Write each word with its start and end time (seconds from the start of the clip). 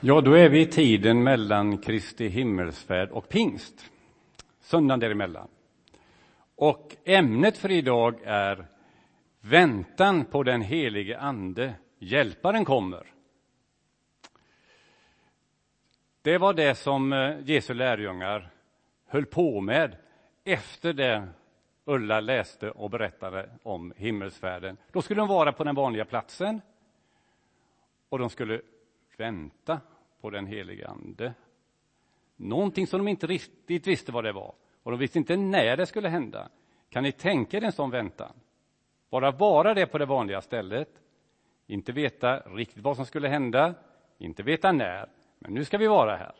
Ja, 0.00 0.20
då 0.20 0.32
är 0.32 0.48
vi 0.48 0.60
i 0.60 0.66
tiden 0.66 1.22
mellan 1.22 1.78
Kristi 1.78 2.28
himmelsfärd 2.28 3.10
och 3.10 3.28
pingst. 3.28 3.90
Söndagen 4.60 5.00
däremellan. 5.00 5.48
Och 6.56 6.96
ämnet 7.04 7.58
för 7.58 7.70
idag 7.70 8.14
är 8.24 8.66
väntan 9.40 10.24
på 10.24 10.42
den 10.42 10.62
helige 10.62 11.18
Ande. 11.18 11.74
Hjälparen 11.98 12.64
kommer. 12.64 13.06
Det 16.22 16.38
var 16.38 16.54
det 16.54 16.74
som 16.74 17.12
eh, 17.12 17.40
Jesu 17.44 17.74
lärjungar 17.74 18.50
höll 19.06 19.26
på 19.26 19.60
med 19.60 19.96
efter 20.44 20.92
det 20.92 21.28
Ulla 21.84 22.20
läste 22.20 22.70
och 22.70 22.90
berättade 22.90 23.50
om 23.62 23.92
himmelsfärden. 23.96 24.76
Då 24.92 25.02
skulle 25.02 25.20
de 25.20 25.28
vara 25.28 25.52
på 25.52 25.64
den 25.64 25.74
vanliga 25.74 26.04
platsen 26.04 26.60
och 28.08 28.18
de 28.18 28.30
skulle 28.30 28.60
vänta 29.16 29.80
på 30.20 30.30
den 30.30 30.46
helige 30.46 30.88
Ande. 30.88 31.34
Någonting 32.36 32.86
som 32.86 32.98
de 32.98 33.08
inte 33.08 33.26
riktigt 33.26 33.86
visste 33.86 34.12
vad 34.12 34.24
det 34.24 34.32
var 34.32 34.54
och 34.82 34.90
de 34.90 35.00
visste 35.00 35.18
inte 35.18 35.36
när 35.36 35.76
det 35.76 35.86
skulle 35.86 36.08
hända. 36.08 36.48
Kan 36.88 37.02
ni 37.02 37.12
tänka 37.12 37.56
er 37.56 37.64
en 37.64 37.72
sån 37.72 37.90
väntan? 37.90 38.32
Bara 39.10 39.30
vara 39.30 39.74
det 39.74 39.86
på 39.86 39.98
det 39.98 40.06
vanliga 40.06 40.40
stället, 40.40 40.88
inte 41.66 41.92
veta 41.92 42.38
riktigt 42.38 42.82
vad 42.82 42.96
som 42.96 43.06
skulle 43.06 43.28
hända, 43.28 43.74
inte 44.18 44.42
veta 44.42 44.72
när, 44.72 45.08
men 45.38 45.54
nu 45.54 45.64
ska 45.64 45.78
vi 45.78 45.86
vara 45.86 46.16
här. 46.16 46.34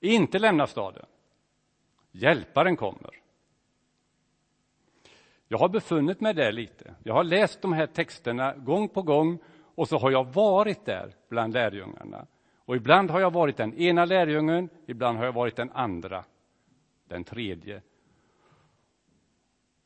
Inte 0.00 0.38
lämna 0.38 0.66
staden. 0.66 1.06
Hjälparen 2.12 2.76
kommer. 2.76 3.20
Jag 5.48 5.58
har 5.58 5.68
befunnit 5.68 6.20
mig 6.20 6.34
där 6.34 6.52
lite. 6.52 6.94
Jag 7.02 7.14
har 7.14 7.24
läst 7.24 7.62
de 7.62 7.72
här 7.72 7.86
texterna 7.86 8.54
gång 8.54 8.88
på 8.88 9.02
gång 9.02 9.38
och 9.74 9.88
så 9.88 9.98
har 9.98 10.10
jag 10.10 10.32
varit 10.32 10.84
där 10.84 11.14
bland 11.28 11.52
lärjungarna. 11.52 12.26
Och 12.58 12.76
ibland 12.76 13.10
har 13.10 13.20
jag 13.20 13.32
varit 13.32 13.56
den 13.56 13.74
ena 13.74 14.04
lärjungen, 14.04 14.68
ibland 14.86 15.18
har 15.18 15.24
jag 15.24 15.32
varit 15.32 15.56
den 15.56 15.70
andra, 15.70 16.24
den 17.08 17.24
tredje. 17.24 17.82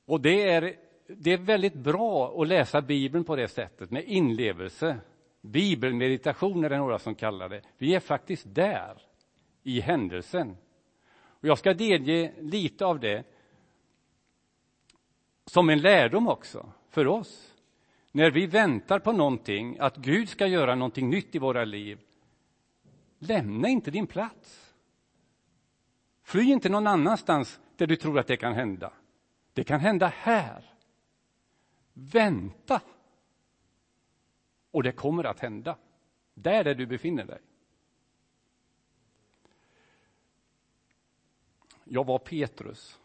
Och 0.04 0.20
det 0.20 0.50
är, 0.50 0.76
det 1.06 1.32
är 1.32 1.38
väldigt 1.38 1.74
bra 1.74 2.42
att 2.42 2.48
läsa 2.48 2.80
Bibeln 2.80 3.24
på 3.24 3.36
det 3.36 3.48
sättet, 3.48 3.90
med 3.90 4.04
inlevelse. 4.04 4.96
Bibelmeditation 5.40 6.64
är 6.64 6.68
det 6.68 6.78
några 6.78 6.98
som 6.98 7.14
kallar 7.14 7.48
det. 7.48 7.62
Vi 7.78 7.94
är 7.94 8.00
faktiskt 8.00 8.54
där, 8.54 9.02
i 9.62 9.80
händelsen. 9.80 10.56
Och 11.18 11.48
jag 11.48 11.58
ska 11.58 11.74
delge 11.74 12.32
lite 12.40 12.86
av 12.86 13.00
det 13.00 13.24
som 15.46 15.70
en 15.70 15.80
lärdom 15.80 16.28
också, 16.28 16.72
för 16.90 17.06
oss. 17.06 17.54
När 18.18 18.30
vi 18.30 18.46
väntar 18.46 18.98
på 18.98 19.12
någonting, 19.12 19.78
att 19.78 19.96
Gud 19.96 20.28
ska 20.28 20.46
göra 20.46 20.74
någonting 20.74 21.10
nytt 21.10 21.34
i 21.34 21.38
våra 21.38 21.64
liv, 21.64 22.00
lämna 23.18 23.68
inte 23.68 23.90
din 23.90 24.06
plats. 24.06 24.74
Fly 26.22 26.42
inte 26.42 26.68
någon 26.68 26.86
annanstans 26.86 27.60
där 27.76 27.86
du 27.86 27.96
tror 27.96 28.18
att 28.18 28.26
det 28.26 28.36
kan 28.36 28.54
hända. 28.54 28.92
Det 29.52 29.64
kan 29.64 29.80
hända 29.80 30.06
här. 30.06 30.74
Vänta. 31.92 32.80
Och 34.70 34.82
det 34.82 34.92
kommer 34.92 35.24
att 35.24 35.40
hända. 35.40 35.78
Där, 36.34 36.64
där 36.64 36.74
du 36.74 36.86
befinner 36.86 37.24
dig. 37.24 37.40
Jag 41.84 42.06
var 42.06 42.18
Petrus. 42.18 42.98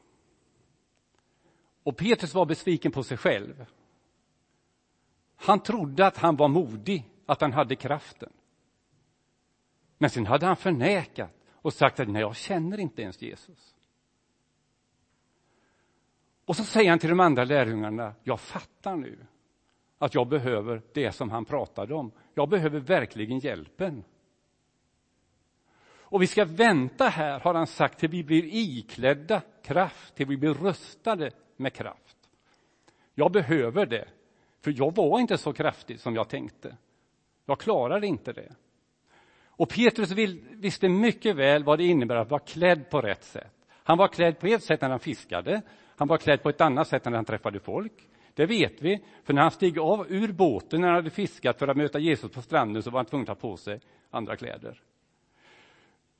Och 1.84 1.98
Petrus 1.98 2.34
var 2.34 2.46
besviken 2.46 2.92
på 2.92 3.04
sig 3.04 3.18
själv. 3.18 3.66
Han 5.44 5.60
trodde 5.60 6.08
att 6.08 6.18
han 6.18 6.36
var 6.36 6.48
modig, 6.48 7.10
att 7.26 7.42
han 7.42 7.54
hade 7.54 7.76
kraften. 7.76 8.34
Men 9.98 10.10
sen 10.10 10.26
hade 10.26 10.46
han 10.46 10.56
förnekat 10.56 11.32
och 11.52 11.74
sagt 11.74 12.00
att 12.00 12.08
nej, 12.08 12.22
jag 12.22 12.36
känner 12.36 12.80
inte 12.80 13.02
ens 13.02 13.22
Jesus. 13.22 13.76
Och 16.46 16.56
så 16.56 16.64
säger 16.64 16.90
han 16.90 17.00
till 17.00 17.10
de 17.10 17.20
andra 17.20 17.44
lärjungarna, 17.44 18.14
jag 18.24 18.40
fattar 18.40 18.96
nu 18.96 19.26
att 19.98 20.16
jag 20.16 20.28
behöver 20.28 20.82
det 20.94 21.12
som 21.12 21.30
han 21.30 21.46
pratade 21.46 21.94
om. 21.94 22.12
Jag 22.34 22.50
behöver 22.50 22.80
verkligen 22.80 23.40
hjälpen. 23.40 24.04
Och 25.86 26.22
vi 26.22 26.28
ska 26.28 26.46
vänta 26.46 27.08
här, 27.08 27.40
har 27.40 27.54
han 27.54 27.68
sagt, 27.68 28.00
till 28.00 28.10
vi 28.10 28.24
blir 28.24 28.44
iklädda 28.46 29.42
kraft, 29.64 30.16
till 30.16 30.28
vi 30.28 30.38
blir 30.38 30.54
rustade 30.54 31.32
med 31.58 31.74
kraft. 31.74 32.18
Jag 33.16 33.32
behöver 33.32 33.86
det, 33.86 34.08
för 34.64 34.74
jag 34.78 34.96
var 34.96 35.20
inte 35.20 35.38
så 35.38 35.54
kraftig 35.54 36.00
som 36.00 36.16
jag 36.16 36.30
tänkte. 36.30 36.78
Jag 37.46 37.60
klarade 37.60 38.08
inte 38.08 38.34
det. 38.34 38.56
Och 39.46 39.70
Petrus 39.70 40.12
visste 40.52 40.90
mycket 40.90 41.36
väl 41.36 41.64
vad 41.64 41.80
det 41.80 41.84
innebär 41.84 42.16
att 42.16 42.30
vara 42.30 42.42
klädd 42.42 42.90
på 42.90 43.02
rätt 43.02 43.24
sätt. 43.24 43.54
Han 43.70 43.98
var 43.98 44.08
klädd 44.08 44.40
på 44.40 44.48
ett 44.48 44.64
sätt 44.64 44.82
när 44.82 44.90
han 44.90 45.00
fiskade, 45.00 45.62
han 45.98 46.08
var 46.08 46.18
klädd 46.18 46.44
på 46.44 46.50
ett 46.50 46.62
annat 46.62 46.88
sätt 46.88 47.06
när 47.06 47.12
han 47.12 47.26
träffade 47.26 47.60
folk. 47.60 47.94
Det 48.34 48.46
vet 48.46 48.82
vi, 48.82 49.04
för 49.24 49.34
när 49.34 49.42
han 49.42 49.52
steg 49.52 49.80
av 49.80 50.06
ur 50.10 50.32
båten 50.32 50.82
när 50.82 50.88
han 50.88 50.96
hade 50.96 51.10
fiskat 51.10 51.60
för 51.60 51.68
att 51.68 51.78
möta 51.78 52.00
Jesus 52.00 52.32
på 52.32 52.42
stranden 52.42 52.84
så 52.84 52.90
var 52.90 53.00
han 53.00 53.06
tvungen 53.06 53.24
att 53.30 53.42
ta 53.42 53.48
på 53.48 53.58
sig 53.58 53.80
andra 54.10 54.36
kläder. 54.36 54.82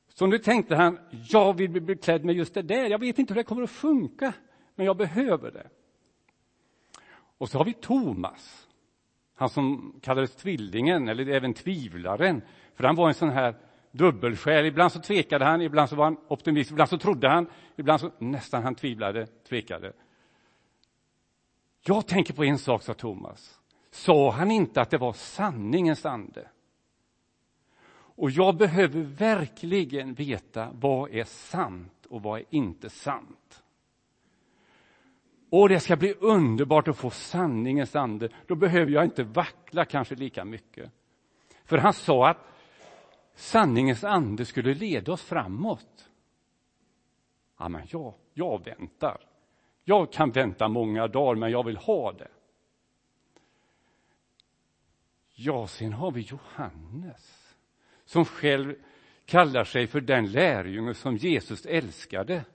Så 0.08 0.28
nu 0.28 0.38
tänkte 0.38 0.76
han, 0.76 1.00
jag 1.30 1.58
vill 1.58 1.70
bli 1.70 1.96
klädd 1.96 2.26
med 2.26 2.36
just 2.36 2.54
det 2.54 2.62
där, 2.62 2.90
jag 2.90 3.00
vet 3.00 3.20
inte 3.20 3.34
hur 3.34 3.42
det 3.42 3.44
kommer 3.44 3.64
att 3.64 3.70
funka, 3.70 4.34
men 4.76 4.86
jag 4.86 4.98
behöver 4.98 5.52
det. 5.52 5.68
Och 7.38 7.50
så 7.50 7.58
har 7.58 7.66
vi 7.66 7.74
Thomas, 7.74 8.68
han 9.36 9.50
som 9.50 9.96
kallades 10.02 10.36
tvillingen, 10.36 11.08
eller 11.08 11.28
även 11.28 11.54
tvivlaren, 11.54 12.42
för 12.76 12.84
han 12.84 12.96
var 12.96 13.08
en 13.08 13.14
sån 13.14 13.30
här 13.30 13.56
dubbelsjäl. 13.92 14.66
Ibland 14.66 14.92
så 14.92 15.00
tvekade 15.00 15.46
han, 15.46 15.62
ibland 15.62 15.90
så 15.90 15.96
var 15.96 16.04
han 16.06 16.18
optimist, 16.28 16.72
ibland 16.72 16.90
så 16.90 16.98
trodde 16.98 17.30
han, 17.30 17.48
ibland 17.76 18.02
så 18.02 18.12
nästan 18.18 18.64
han 18.64 18.76
tvivlade, 18.76 19.28
tvekade. 19.50 19.94
Jag 21.86 22.08
tänker 22.08 22.34
på 22.34 22.44
en 22.44 22.58
sak, 22.58 22.84
sa 22.84 22.94
Thomas. 22.94 23.60
Sa 23.92 24.32
han 24.32 24.52
inte 24.52 24.82
att 24.82 24.90
det 24.90 24.98
var 24.98 25.14
sanningens 25.14 26.06
ande? 26.06 26.48
Och 28.16 28.32
jag 28.32 28.58
behöver 28.58 29.02
verkligen 29.02 30.14
veta 30.14 30.70
vad 30.74 31.12
är 31.12 31.24
sant 31.24 32.06
och 32.10 32.22
vad 32.22 32.40
är 32.40 32.46
inte 32.50 32.90
sant. 32.90 33.63
Och 35.56 35.70
det 35.70 35.80
ska 35.80 35.96
bli 35.96 36.14
underbart 36.14 36.88
att 36.88 36.98
få 36.98 37.10
sanningens 37.10 37.96
ande. 37.96 38.30
Då 38.48 38.56
behöver 38.56 38.92
jag 38.92 39.04
inte 39.04 39.24
vackla 39.24 39.86
kanske 39.86 40.16
lika 40.16 40.46
mycket. 40.46 40.92
För 41.66 41.78
han 41.78 41.94
sa 41.94 42.30
att 42.30 42.38
sanningens 43.36 44.04
ande 44.04 44.46
skulle 44.46 44.74
leda 44.74 45.12
oss 45.12 45.22
framåt. 45.22 46.10
Ja, 47.60 47.70
men 47.70 47.82
jag, 47.90 48.14
jag 48.34 48.66
väntar. 48.66 49.18
Jag 49.84 50.12
kan 50.12 50.32
vänta 50.32 50.68
många 50.68 51.08
dagar, 51.08 51.36
men 51.36 51.52
jag 51.52 51.66
vill 51.66 51.78
ha 51.78 52.12
det. 52.12 52.32
Ja, 55.34 55.68
sen 55.68 55.94
har 55.94 56.12
vi 56.12 56.22
Johannes 56.22 57.56
som 58.06 58.26
själv 58.26 58.76
kallar 59.26 59.64
sig 59.64 59.88
för 59.88 60.02
den 60.02 60.32
lärjunge 60.32 60.94
som 60.94 61.18
Jesus 61.18 61.66
älskade. 61.66 62.46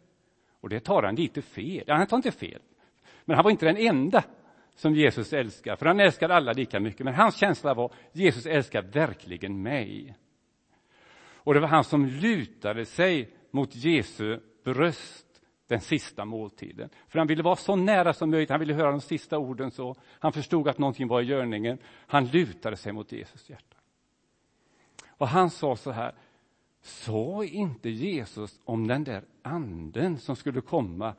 Och 0.60 0.68
det 0.68 0.80
tar 0.80 1.02
han 1.02 1.14
lite 1.14 1.42
fel. 1.42 1.84
Ja, 1.86 1.94
han 1.94 2.06
tar 2.06 2.16
inte 2.16 2.32
fel, 2.32 2.60
men 3.28 3.34
han 3.34 3.44
var 3.44 3.50
inte 3.50 3.66
den 3.66 3.76
enda 3.76 4.24
som 4.74 4.94
Jesus 4.94 5.32
älskar, 5.32 5.76
för 5.76 5.86
han 5.86 6.00
älskar 6.00 6.28
alla 6.28 6.52
lika 6.52 6.80
mycket. 6.80 7.04
Men 7.04 7.14
hans 7.14 7.36
känsla 7.36 7.74
var 7.74 7.92
Jesus 8.12 8.46
älskar 8.46 8.82
verkligen 8.82 9.62
mig. 9.62 10.16
Och 11.34 11.54
det 11.54 11.60
var 11.60 11.68
han 11.68 11.84
som 11.84 12.06
lutade 12.06 12.84
sig 12.84 13.30
mot 13.50 13.74
Jesu 13.74 14.40
bröst 14.64 15.26
den 15.66 15.80
sista 15.80 16.24
måltiden. 16.24 16.90
För 17.08 17.18
han 17.18 17.28
ville 17.28 17.42
vara 17.42 17.56
så 17.56 17.76
nära 17.76 18.12
som 18.12 18.30
möjligt, 18.30 18.50
han 18.50 18.60
ville 18.60 18.74
höra 18.74 18.90
de 18.90 19.00
sista 19.00 19.38
orden 19.38 19.70
så. 19.70 19.96
Han 20.18 20.32
förstod 20.32 20.68
att 20.68 20.78
någonting 20.78 21.08
var 21.08 21.20
i 21.20 21.24
görningen. 21.24 21.78
Han 22.06 22.26
lutade 22.26 22.76
sig 22.76 22.92
mot 22.92 23.12
Jesus 23.12 23.50
hjärta. 23.50 23.76
Och 25.08 25.28
han 25.28 25.50
sa 25.50 25.76
så 25.76 25.90
här, 25.90 26.14
sa 26.80 27.44
inte 27.44 27.90
Jesus 27.90 28.60
om 28.64 28.86
den 28.86 29.04
där 29.04 29.24
anden 29.42 30.18
som 30.18 30.36
skulle 30.36 30.60
komma, 30.60 31.14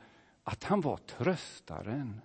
att 0.50 0.64
han 0.64 0.80
var 0.80 0.96
tröstaren, 0.96 2.20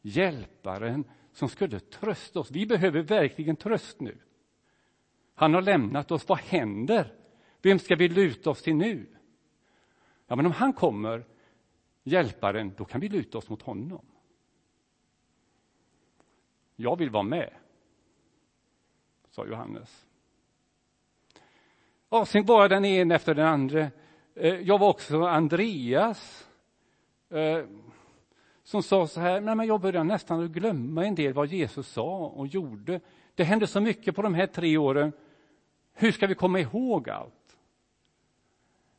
hjälparen 0.00 1.04
som 1.32 1.48
skulle 1.48 1.80
trösta 1.80 2.40
oss. 2.40 2.50
Vi 2.50 2.66
behöver 2.66 3.02
verkligen 3.02 3.56
tröst 3.56 4.00
nu. 4.00 4.18
Han 5.34 5.54
har 5.54 5.62
lämnat 5.62 6.10
oss. 6.10 6.28
Vad 6.28 6.38
händer? 6.38 7.14
Vem 7.62 7.78
ska 7.78 7.96
vi 7.96 8.08
luta 8.08 8.50
oss 8.50 8.62
till 8.62 8.74
nu? 8.74 9.06
Ja, 10.26 10.36
men 10.36 10.46
om 10.46 10.52
han 10.52 10.72
kommer, 10.72 11.26
hjälparen, 12.02 12.74
då 12.76 12.84
kan 12.84 13.00
vi 13.00 13.08
luta 13.08 13.38
oss 13.38 13.48
mot 13.48 13.62
honom. 13.62 14.06
Jag 16.76 16.98
vill 16.98 17.10
vara 17.10 17.22
med, 17.22 17.54
sa 19.30 19.46
Johannes. 19.46 20.06
Ja, 22.08 22.26
sen 22.26 22.46
var 22.46 22.68
den 22.68 22.84
ene 22.84 23.14
efter 23.14 23.34
den 23.34 23.46
andra. 23.46 23.90
Eh, 24.34 24.54
jag 24.54 24.78
var 24.78 24.88
också 24.88 25.22
Andreas 25.22 26.47
eh, 27.30 27.64
som 28.62 28.82
sa 28.82 29.06
så 29.06 29.20
här, 29.20 29.40
nej 29.40 29.54
men 29.54 29.66
jag 29.66 29.80
börjar 29.80 30.04
nästan 30.04 30.44
att 30.44 30.50
glömma 30.50 31.06
en 31.06 31.14
del 31.14 31.32
vad 31.32 31.46
Jesus 31.46 31.88
sa 31.88 32.26
och 32.26 32.46
gjorde. 32.46 33.00
Det 33.34 33.44
hände 33.44 33.66
så 33.66 33.80
mycket 33.80 34.16
på 34.16 34.22
de 34.22 34.34
här 34.34 34.46
tre 34.46 34.76
åren 34.76 35.12
Hur 35.94 36.12
ska 36.12 36.26
vi 36.26 36.34
komma 36.34 36.60
ihåg 36.60 37.10
allt? 37.10 37.56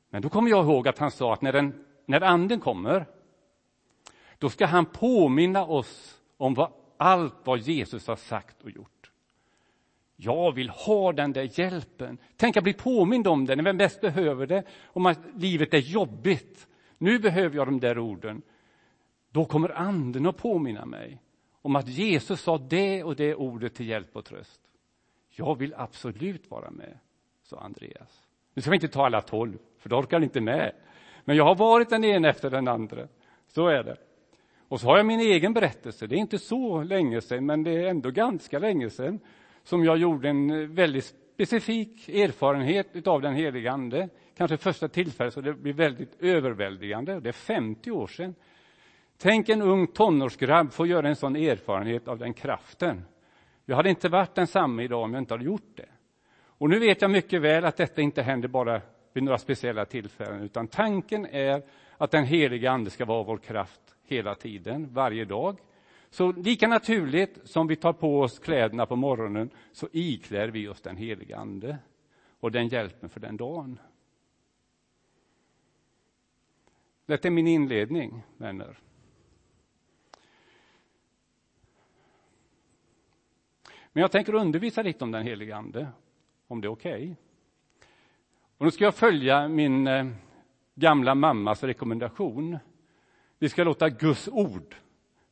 Men 0.09 0.21
då 0.21 0.29
kommer 0.29 0.49
jag 0.49 0.65
ihåg 0.65 0.87
att 0.87 0.97
han 0.97 1.11
sa 1.11 1.33
att 1.33 1.41
när, 1.41 1.53
den, 1.53 1.85
när 2.05 2.21
anden 2.21 2.59
kommer, 2.59 3.05
då 4.37 4.49
ska 4.49 4.65
han 4.65 4.85
påminna 4.85 5.65
oss 5.65 6.21
om 6.37 6.53
vad, 6.53 6.71
allt 6.97 7.35
vad 7.43 7.59
Jesus 7.59 8.07
har 8.07 8.15
sagt 8.15 8.63
och 8.63 8.71
gjort. 8.71 9.11
Jag 10.15 10.51
vill 10.51 10.69
ha 10.69 11.13
den 11.13 11.33
där 11.33 11.59
hjälpen. 11.59 12.17
Tänk 12.35 12.57
att 12.57 12.63
bli 12.63 12.73
påmind 12.73 13.27
om 13.27 13.45
det 13.45 13.55
när 13.55 13.63
vem 13.63 13.77
bäst 13.77 14.01
behöver 14.01 14.47
det, 14.47 14.63
om 14.85 15.05
att 15.05 15.19
livet 15.35 15.73
är 15.73 15.77
jobbigt. 15.77 16.67
Nu 17.01 17.19
behöver 17.19 17.55
jag 17.55 17.67
de 17.67 17.79
där 17.79 17.99
orden. 17.99 18.41
Då 19.31 19.45
kommer 19.45 19.77
anden 19.77 20.25
att 20.25 20.37
påminna 20.37 20.85
mig 20.85 21.21
om 21.61 21.75
att 21.75 21.87
Jesus 21.87 22.41
sa 22.41 22.57
det 22.57 23.03
och 23.03 23.15
det 23.15 23.35
ordet 23.35 23.75
till 23.75 23.87
hjälp 23.87 24.15
och 24.15 24.25
tröst. 24.25 24.61
Jag 25.29 25.57
vill 25.57 25.73
absolut 25.77 26.51
vara 26.51 26.71
med, 26.71 26.99
sa 27.43 27.59
Andreas. 27.59 28.27
Nu 28.53 28.61
ska 28.61 28.71
vi 28.71 28.75
inte 28.75 28.87
ta 28.87 29.05
alla 29.05 29.21
tolv, 29.21 29.57
för 29.77 29.89
då 29.89 29.97
orkar 29.97 30.23
inte 30.23 30.41
med. 30.41 30.71
Men 31.25 31.37
jag 31.37 31.45
har 31.45 31.55
varit 31.55 31.89
den 31.89 32.03
ene 32.03 32.29
efter 32.29 32.49
den 32.49 32.67
andra. 32.67 33.07
Så 33.47 33.67
är 33.67 33.83
det. 33.83 33.97
Och 34.67 34.79
så 34.79 34.87
har 34.87 34.97
jag 34.97 35.05
min 35.05 35.19
egen 35.19 35.53
berättelse. 35.53 36.07
Det 36.07 36.15
är 36.15 36.19
inte 36.19 36.39
så 36.39 36.83
länge 36.83 37.21
sedan, 37.21 37.45
men 37.45 37.63
det 37.63 37.71
är 37.71 37.87
ändå 37.87 38.11
ganska 38.11 38.59
länge 38.59 38.89
sedan 38.89 39.19
som 39.63 39.83
jag 39.83 39.97
gjorde 39.97 40.29
en 40.29 40.75
väldigt 40.75 41.15
specifik 41.39 42.09
erfarenhet 42.09 43.07
av 43.07 43.21
den 43.21 43.33
helige 43.33 43.71
Ande. 43.71 44.09
Kanske 44.37 44.57
första 44.57 44.87
tillfället 44.87 45.33
så 45.33 45.41
det 45.41 45.53
blir 45.53 45.73
väldigt 45.73 46.21
överväldigande. 46.21 47.19
Det 47.19 47.29
är 47.29 47.33
50 47.33 47.91
år 47.91 48.07
sedan. 48.07 48.35
Tänk 49.17 49.49
en 49.49 49.61
ung 49.61 49.87
tonårsgrabb 49.87 50.73
få 50.73 50.85
göra 50.85 51.07
en 51.07 51.15
sån 51.15 51.35
erfarenhet 51.35 52.07
av 52.07 52.17
den 52.17 52.33
kraften. 52.33 53.05
Jag 53.65 53.75
hade 53.75 53.89
inte 53.89 54.09
varit 54.09 54.35
densamme 54.35 54.83
idag 54.83 55.03
om 55.03 55.13
jag 55.13 55.21
inte 55.21 55.33
hade 55.33 55.43
gjort 55.43 55.71
det. 55.75 55.89
Och 56.41 56.69
nu 56.69 56.79
vet 56.79 57.01
jag 57.01 57.11
mycket 57.11 57.41
väl 57.41 57.65
att 57.65 57.77
detta 57.77 58.01
inte 58.01 58.21
händer 58.21 58.47
bara 58.47 58.81
vid 59.13 59.23
några 59.23 59.37
speciella 59.37 59.85
tillfällen, 59.85 60.41
utan 60.41 60.67
tanken 60.67 61.25
är 61.25 61.61
att 61.97 62.11
den 62.11 62.25
heliga 62.25 62.71
Ande 62.71 62.89
ska 62.89 63.05
vara 63.05 63.23
vår 63.23 63.37
kraft 63.37 63.81
hela 64.03 64.35
tiden, 64.35 64.87
varje 64.93 65.25
dag. 65.25 65.57
Så 66.09 66.31
lika 66.31 66.67
naturligt 66.67 67.39
som 67.43 67.67
vi 67.67 67.75
tar 67.75 67.93
på 67.93 68.21
oss 68.21 68.39
kläderna 68.39 68.85
på 68.85 68.95
morgonen 68.95 69.49
så 69.71 69.87
iklär 69.91 70.47
vi 70.47 70.67
oss 70.67 70.81
den 70.81 70.97
heliga 70.97 71.37
Ande 71.37 71.77
och 72.39 72.51
den 72.51 72.67
hjälpen 72.67 73.09
för 73.09 73.19
den 73.19 73.37
dagen. 73.37 73.79
Detta 77.05 77.27
är 77.27 77.31
min 77.31 77.47
inledning, 77.47 78.23
vänner. 78.37 78.79
Men 83.91 84.01
jag 84.01 84.11
tänker 84.11 84.35
undervisa 84.35 84.81
lite 84.81 85.03
om 85.03 85.11
den 85.11 85.23
heliga 85.23 85.55
Ande, 85.55 85.87
om 86.47 86.61
det 86.61 86.67
är 86.67 86.71
okej. 86.71 87.03
Okay. 87.03 87.15
Och 88.57 88.65
nu 88.65 88.71
ska 88.71 88.83
jag 88.83 88.95
följa 88.95 89.47
min 89.47 89.87
eh, 89.87 90.07
gamla 90.75 91.15
mammas 91.15 91.63
rekommendation. 91.63 92.57
Vi 93.39 93.49
ska 93.49 93.63
låta 93.63 93.89
Guds 93.89 94.27
ord 94.27 94.75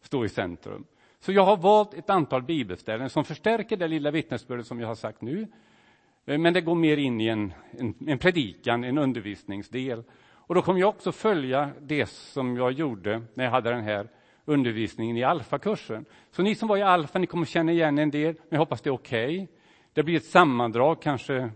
stå 0.08 0.26
i 0.26 0.30
centrum. 0.30 0.86
Så 1.20 1.32
jag 1.32 1.46
har 1.46 1.58
valt 1.58 1.94
ett 1.94 2.10
antal 2.10 2.44
bibelställen 2.44 3.10
som 3.10 3.24
förstärker 3.24 3.78
det 3.78 3.88
lilla 3.88 4.12
vittnesbördet 4.12 4.68
som 4.68 4.80
jag 4.80 4.88
har 4.88 4.96
sagt 4.96 5.22
nu. 5.22 5.48
Eh, 6.26 6.38
men 6.38 6.54
det 6.54 6.62
går 6.62 6.76
mer 6.76 6.98
in 6.98 7.22
i 7.22 7.28
en, 7.28 7.54
en, 7.72 7.96
en 8.08 8.18
predikan, 8.18 8.84
en 8.84 8.98
undervisningsdel. 8.98 10.04
Och 10.24 10.56
då 10.56 10.62
kommer 10.62 10.80
jag 10.80 10.90
också 10.90 11.12
följa 11.12 11.70
det 11.82 12.06
som 12.10 12.58
jag 12.58 12.72
gjorde 12.72 13.22
när 13.34 13.44
jag 13.44 13.52
hade 13.52 13.70
den 13.70 13.84
här 13.84 14.08
undervisningen 14.46 15.18
i 15.18 15.24
alfakursen. 15.24 16.06
Så 16.32 16.42
ni 16.42 16.56
som 16.56 16.68
var 16.68 16.78
i 16.78 16.82
alfa, 16.82 17.20
ni 17.20 17.28
kommer 17.28 17.46
känna 17.46 17.72
igen 17.72 17.98
en 17.98 18.12
del, 18.12 18.34
men 18.34 18.48
jag 18.50 18.60
hoppas 18.60 18.82
det 18.82 18.90
är 18.90 18.94
okej. 18.94 19.42
Okay. 19.42 19.48
Det 19.94 20.04
blir 20.04 20.18
ett 20.18 20.26
sammandrag, 20.26 21.02
kanske 21.02 21.50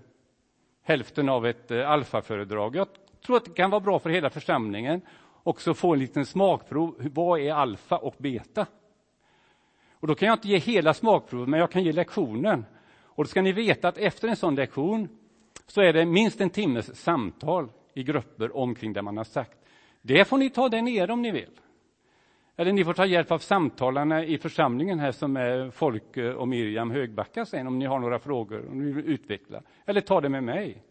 hälften 0.84 1.30
av 1.30 1.46
ett 1.46 1.72
eh, 1.72 1.90
alfaföredrag. 1.90 2.76
Jag 2.76 2.88
tror 3.26 3.38
att 3.38 3.46
det 3.46 3.52
kan 3.52 3.70
vara 3.70 3.82
bra 3.82 4.00
för 4.00 4.10
hela 4.10 4.30
församlingen 4.30 5.02
också 5.44 5.74
få 5.74 5.94
en 5.94 6.00
liten 6.00 6.26
smakprov. 6.26 6.96
Vad 7.14 7.40
är 7.40 7.54
alfa 7.54 7.98
och 7.98 8.16
beta? 8.18 8.66
Och 9.94 10.08
då 10.08 10.16
kan 10.16 10.28
jag 10.28 10.36
inte 10.36 10.48
ge 10.48 10.58
hela 10.58 10.94
smakprovet, 10.94 11.50
men 11.50 11.60
jag 11.60 11.72
kan 11.72 11.84
ge 11.84 11.92
lektionen. 11.92 12.66
Och 13.04 13.24
då 13.24 13.28
ska 13.28 13.42
ni 13.42 13.52
veta 13.52 13.88
att 13.88 13.98
efter 13.98 14.28
en 14.28 14.36
sån 14.36 14.56
lektion 14.56 15.10
så 15.68 15.82
är 15.82 15.94
det 15.94 16.06
minst 16.06 16.42
en 16.42 16.50
timmes 16.50 16.96
samtal 16.96 17.70
i 17.94 18.04
grupper 18.04 18.58
omkring 18.58 18.94
det 18.94 19.02
man 19.02 19.18
har 19.18 19.24
sagt. 19.24 19.58
Det 20.02 20.26
får 20.26 20.38
ni 20.38 20.50
ta 20.50 20.70
där 20.70 20.82
nere 20.82 21.14
om 21.14 21.22
ni 21.22 21.32
vill. 21.32 21.60
Eller 22.56 22.74
ni 22.74 22.84
får 22.84 22.94
ta 22.94 23.06
hjälp 23.06 23.32
av 23.32 23.40
samtalarna 23.40 24.26
i 24.26 24.38
församlingen 24.38 25.00
här 25.00 25.12
som 25.12 25.38
är 25.38 25.72
Folke 25.72 26.34
och 26.34 26.48
Miriam 26.48 26.92
Högbacka 26.92 27.46
sen 27.46 27.68
om 27.68 27.80
ni 27.80 27.86
har 27.86 28.00
några 28.00 28.20
frågor 28.20 28.66
och 28.70 28.76
ni 28.76 28.92
vill 28.92 29.06
utveckla. 29.06 29.62
Eller 29.86 30.02
ta 30.02 30.22
det 30.22 30.30
med 30.30 30.44
mig 30.44 30.84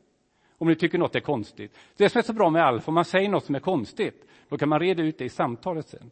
om 0.61 0.69
ni 0.69 0.75
tycker 0.75 0.99
något 0.99 1.17
är 1.17 1.21
konstigt. 1.21 1.79
Det 1.97 2.09
som 2.09 2.19
är 2.19 2.23
så 2.23 2.33
bra 2.33 2.51
med 2.51 2.65
Alf, 2.65 2.89
om 2.89 2.95
man 2.95 3.05
säger 3.05 3.29
något 3.29 3.45
som 3.45 3.55
är 3.55 3.61
konstigt, 3.61 4.27
då 4.49 4.59
kan 4.59 4.69
man 4.69 4.81
reda 4.81 5.03
ut 5.03 5.19
det 5.19 5.25
i 5.25 5.29
samtalet 5.29 5.89
sen. 5.89 6.11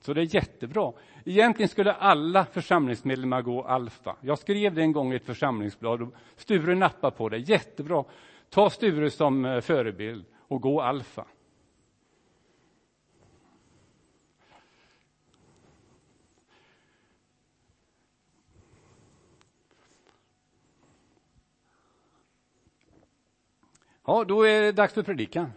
Så 0.00 0.14
det 0.14 0.20
är 0.20 0.34
jättebra. 0.34 0.92
Egentligen 1.24 1.68
skulle 1.68 1.92
alla 1.92 2.44
församlingsmedlemmar 2.44 3.42
gå 3.42 3.62
Alfa. 3.62 4.16
Jag 4.20 4.38
skrev 4.38 4.74
det 4.74 4.82
en 4.82 4.92
gång 4.92 5.12
i 5.12 5.16
ett 5.16 5.24
församlingsblad 5.24 6.02
och 6.02 6.14
Sture 6.36 6.74
nappade 6.74 7.16
på 7.16 7.28
det. 7.28 7.38
Jättebra. 7.38 8.04
Ta 8.50 8.70
Sture 8.70 9.10
som 9.10 9.44
eh, 9.44 9.60
förebild 9.60 10.24
och 10.48 10.60
gå 10.60 10.80
Alfa. 10.80 11.24
Ja, 24.04 24.24
då 24.24 24.42
är 24.42 24.62
det 24.62 24.72
dags 24.72 24.94
för 24.94 25.02
predikan. 25.02 25.52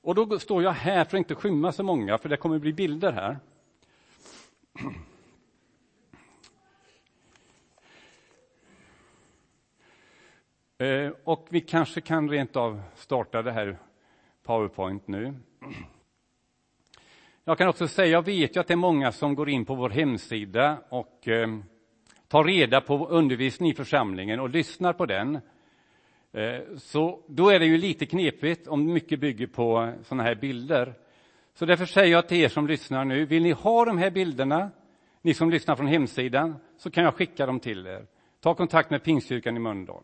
Och 0.00 0.14
då 0.14 0.38
står 0.38 0.62
jag 0.62 0.72
här 0.72 1.04
för 1.04 1.16
att 1.16 1.18
inte 1.18 1.34
skymma 1.34 1.72
så 1.72 1.82
många, 1.82 2.18
för 2.18 2.28
det 2.28 2.36
kommer 2.36 2.58
bli 2.58 2.72
bilder 2.72 3.12
här. 3.12 3.38
Eh, 10.78 11.12
och 11.24 11.46
vi 11.50 11.60
kanske 11.60 12.00
kan 12.00 12.30
rent 12.30 12.56
av 12.56 12.82
starta 12.94 13.42
det 13.42 13.52
här 13.52 13.78
Powerpoint 14.42 15.08
nu. 15.08 15.34
Jag 17.44 17.58
kan 17.58 17.68
också 17.68 17.88
säga, 17.88 18.08
jag 18.08 18.24
vet 18.24 18.56
ju 18.56 18.60
att 18.60 18.66
det 18.66 18.74
är 18.74 18.76
många 18.76 19.12
som 19.12 19.34
går 19.34 19.48
in 19.48 19.64
på 19.64 19.74
vår 19.74 19.90
hemsida 19.90 20.78
och 20.88 21.28
eh, 21.28 21.58
tar 22.28 22.44
reda 22.44 22.80
på 22.80 23.08
undervisning 23.08 23.70
i 23.70 23.74
församlingen 23.74 24.40
och 24.40 24.50
lyssnar 24.50 24.92
på 24.92 25.06
den. 25.06 25.40
Eh, 26.32 26.76
så 26.76 27.20
då 27.26 27.50
är 27.50 27.58
det 27.58 27.66
ju 27.66 27.78
lite 27.78 28.06
knepigt 28.06 28.68
om 28.68 28.92
mycket 28.92 29.20
bygger 29.20 29.46
på 29.46 29.92
sådana 30.02 30.22
här 30.22 30.34
bilder. 30.34 30.94
Så 31.54 31.66
därför 31.66 31.86
säger 31.86 32.12
jag 32.12 32.28
till 32.28 32.38
er 32.38 32.48
som 32.48 32.66
lyssnar 32.66 33.04
nu, 33.04 33.24
vill 33.24 33.42
ni 33.42 33.50
ha 33.50 33.84
de 33.84 33.98
här 33.98 34.10
bilderna, 34.10 34.70
ni 35.22 35.34
som 35.34 35.50
lyssnar 35.50 35.76
från 35.76 35.86
hemsidan, 35.86 36.54
så 36.76 36.90
kan 36.90 37.04
jag 37.04 37.14
skicka 37.14 37.46
dem 37.46 37.60
till 37.60 37.86
er. 37.86 38.06
Ta 38.40 38.54
kontakt 38.54 38.90
med 38.90 39.04
Pingstkyrkan 39.04 39.56
i 39.56 39.60
Mölndal, 39.60 40.02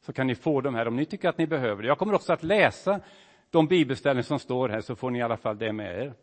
så 0.00 0.12
kan 0.12 0.26
ni 0.26 0.34
få 0.34 0.60
dem 0.60 0.74
här 0.74 0.88
om 0.88 0.96
ni 0.96 1.04
tycker 1.04 1.28
att 1.28 1.38
ni 1.38 1.46
behöver 1.46 1.82
det. 1.82 1.88
Jag 1.88 1.98
kommer 1.98 2.14
också 2.14 2.32
att 2.32 2.42
läsa 2.42 3.00
de 3.50 3.66
bibelställen 3.66 4.24
som 4.24 4.38
står 4.38 4.68
här, 4.68 4.80
så 4.80 4.96
får 4.96 5.10
ni 5.10 5.18
i 5.18 5.22
alla 5.22 5.36
fall 5.36 5.58
det 5.58 5.72
med 5.72 6.00
er. 6.00 6.14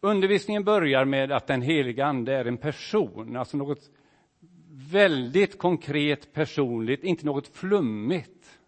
Undervisningen 0.00 0.64
börjar 0.64 1.04
med 1.04 1.32
att 1.32 1.46
den 1.46 1.62
heliga 1.62 2.06
Ande 2.06 2.34
är 2.34 2.44
en 2.44 2.56
person, 2.56 3.36
alltså 3.36 3.56
något 3.56 3.90
väldigt 4.72 5.58
konkret 5.58 6.32
personligt, 6.32 7.04
inte 7.04 7.26
något 7.26 7.48
flummigt. 7.48 8.60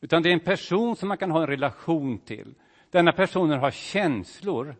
Utan 0.00 0.22
det 0.22 0.28
är 0.28 0.32
en 0.32 0.40
person 0.40 0.96
som 0.96 1.08
man 1.08 1.18
kan 1.18 1.30
ha 1.30 1.40
en 1.40 1.46
relation 1.46 2.18
till. 2.18 2.54
Denna 2.90 3.12
personen 3.12 3.60
har 3.60 3.70
känslor. 3.70 4.76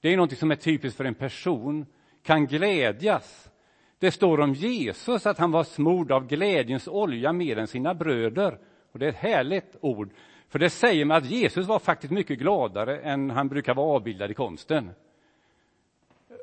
Det 0.00 0.12
är 0.12 0.16
något 0.16 0.38
som 0.38 0.50
är 0.50 0.56
typiskt 0.56 0.96
för 0.96 1.04
en 1.04 1.14
person, 1.14 1.86
kan 2.22 2.46
glädjas. 2.46 3.50
Det 3.98 4.10
står 4.10 4.40
om 4.40 4.54
Jesus 4.54 5.26
att 5.26 5.38
han 5.38 5.50
var 5.50 5.64
smord 5.64 6.12
av 6.12 6.26
glädjens 6.26 6.88
olja 6.88 7.32
mer 7.32 7.58
än 7.58 7.66
sina 7.66 7.94
bröder. 7.94 8.58
Och 8.92 8.98
det 8.98 9.06
är 9.06 9.10
ett 9.10 9.16
härligt 9.16 9.76
ord, 9.80 10.10
för 10.48 10.58
det 10.58 10.70
säger 10.70 11.04
mig 11.04 11.16
att 11.16 11.30
Jesus 11.30 11.66
var 11.66 11.78
faktiskt 11.78 12.12
mycket 12.12 12.38
gladare 12.38 12.98
än 12.98 13.30
han 13.30 13.48
brukar 13.48 13.74
vara 13.74 13.96
avbildad 13.96 14.30
i 14.30 14.34
konsten. 14.34 14.90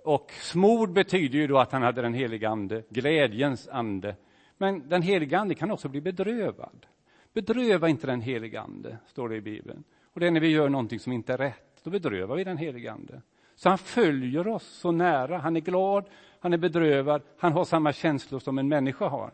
Och 0.04 0.32
smord 0.32 0.94
betyder 0.94 1.40
ju 1.40 1.48
då 1.48 1.58
att 1.58 1.72
han 1.72 1.82
hade 1.82 2.02
den 2.02 2.14
heliga 2.14 2.50
ande, 2.50 2.84
glädjens 2.90 3.70
ande. 3.70 4.16
Men 4.58 4.90
den 4.90 5.02
heliga 5.02 5.40
ande 5.40 5.56
kan 5.56 5.72
också 5.72 5.90
bli 5.90 6.02
bedrövad. 6.02 6.86
Bedröva 7.34 7.90
inte 7.90 8.08
den 8.08 8.22
heliga 8.22 8.62
ande, 8.62 8.98
står 9.08 9.30
det 9.30 9.36
i 9.36 9.42
Bibeln. 9.42 9.84
Och 10.14 10.20
det 10.20 10.28
är 10.28 10.32
när 10.32 10.40
vi 10.40 10.48
gör 10.48 10.70
någonting 10.70 11.00
som 11.00 11.14
inte 11.14 11.34
är 11.34 11.38
rätt, 11.38 11.84
då 11.84 11.90
bedrövar 11.90 12.36
vi 12.36 12.44
den 12.44 12.58
heliga 12.58 12.92
ande. 12.92 13.22
Så 13.56 13.70
han 13.70 13.78
följer 13.78 14.48
oss 14.48 14.64
så 14.64 14.92
nära, 14.92 15.38
han 15.38 15.56
är 15.56 15.60
glad, 15.60 16.06
han 16.40 16.54
är 16.54 16.58
bedrövad, 16.58 17.22
han 17.38 17.52
har 17.52 17.66
samma 17.66 17.94
känslor 17.94 18.40
som 18.40 18.58
en 18.58 18.68
människa 18.68 19.08
har. 19.08 19.32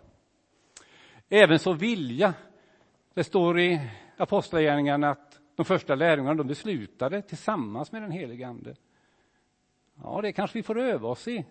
Även 1.30 1.60
så 1.60 1.74
vilja. 1.74 2.34
Det 3.14 3.24
står 3.24 3.60
i 3.60 3.82
Apostlagärningarna 4.18 5.10
att 5.10 5.40
de 5.56 5.66
första 5.66 5.96
lärjungarna 5.96 6.36
de 6.36 6.48
beslutade 6.48 7.22
tillsammans 7.22 7.92
med 7.92 8.02
den 8.02 8.12
heliga 8.12 8.48
ande 8.48 8.76
Ja, 10.04 10.20
det 10.22 10.32
kanske 10.32 10.58
vi 10.58 10.64
får 10.64 10.80
öva 10.80 11.08
oss 11.08 11.28
i. 11.28 11.46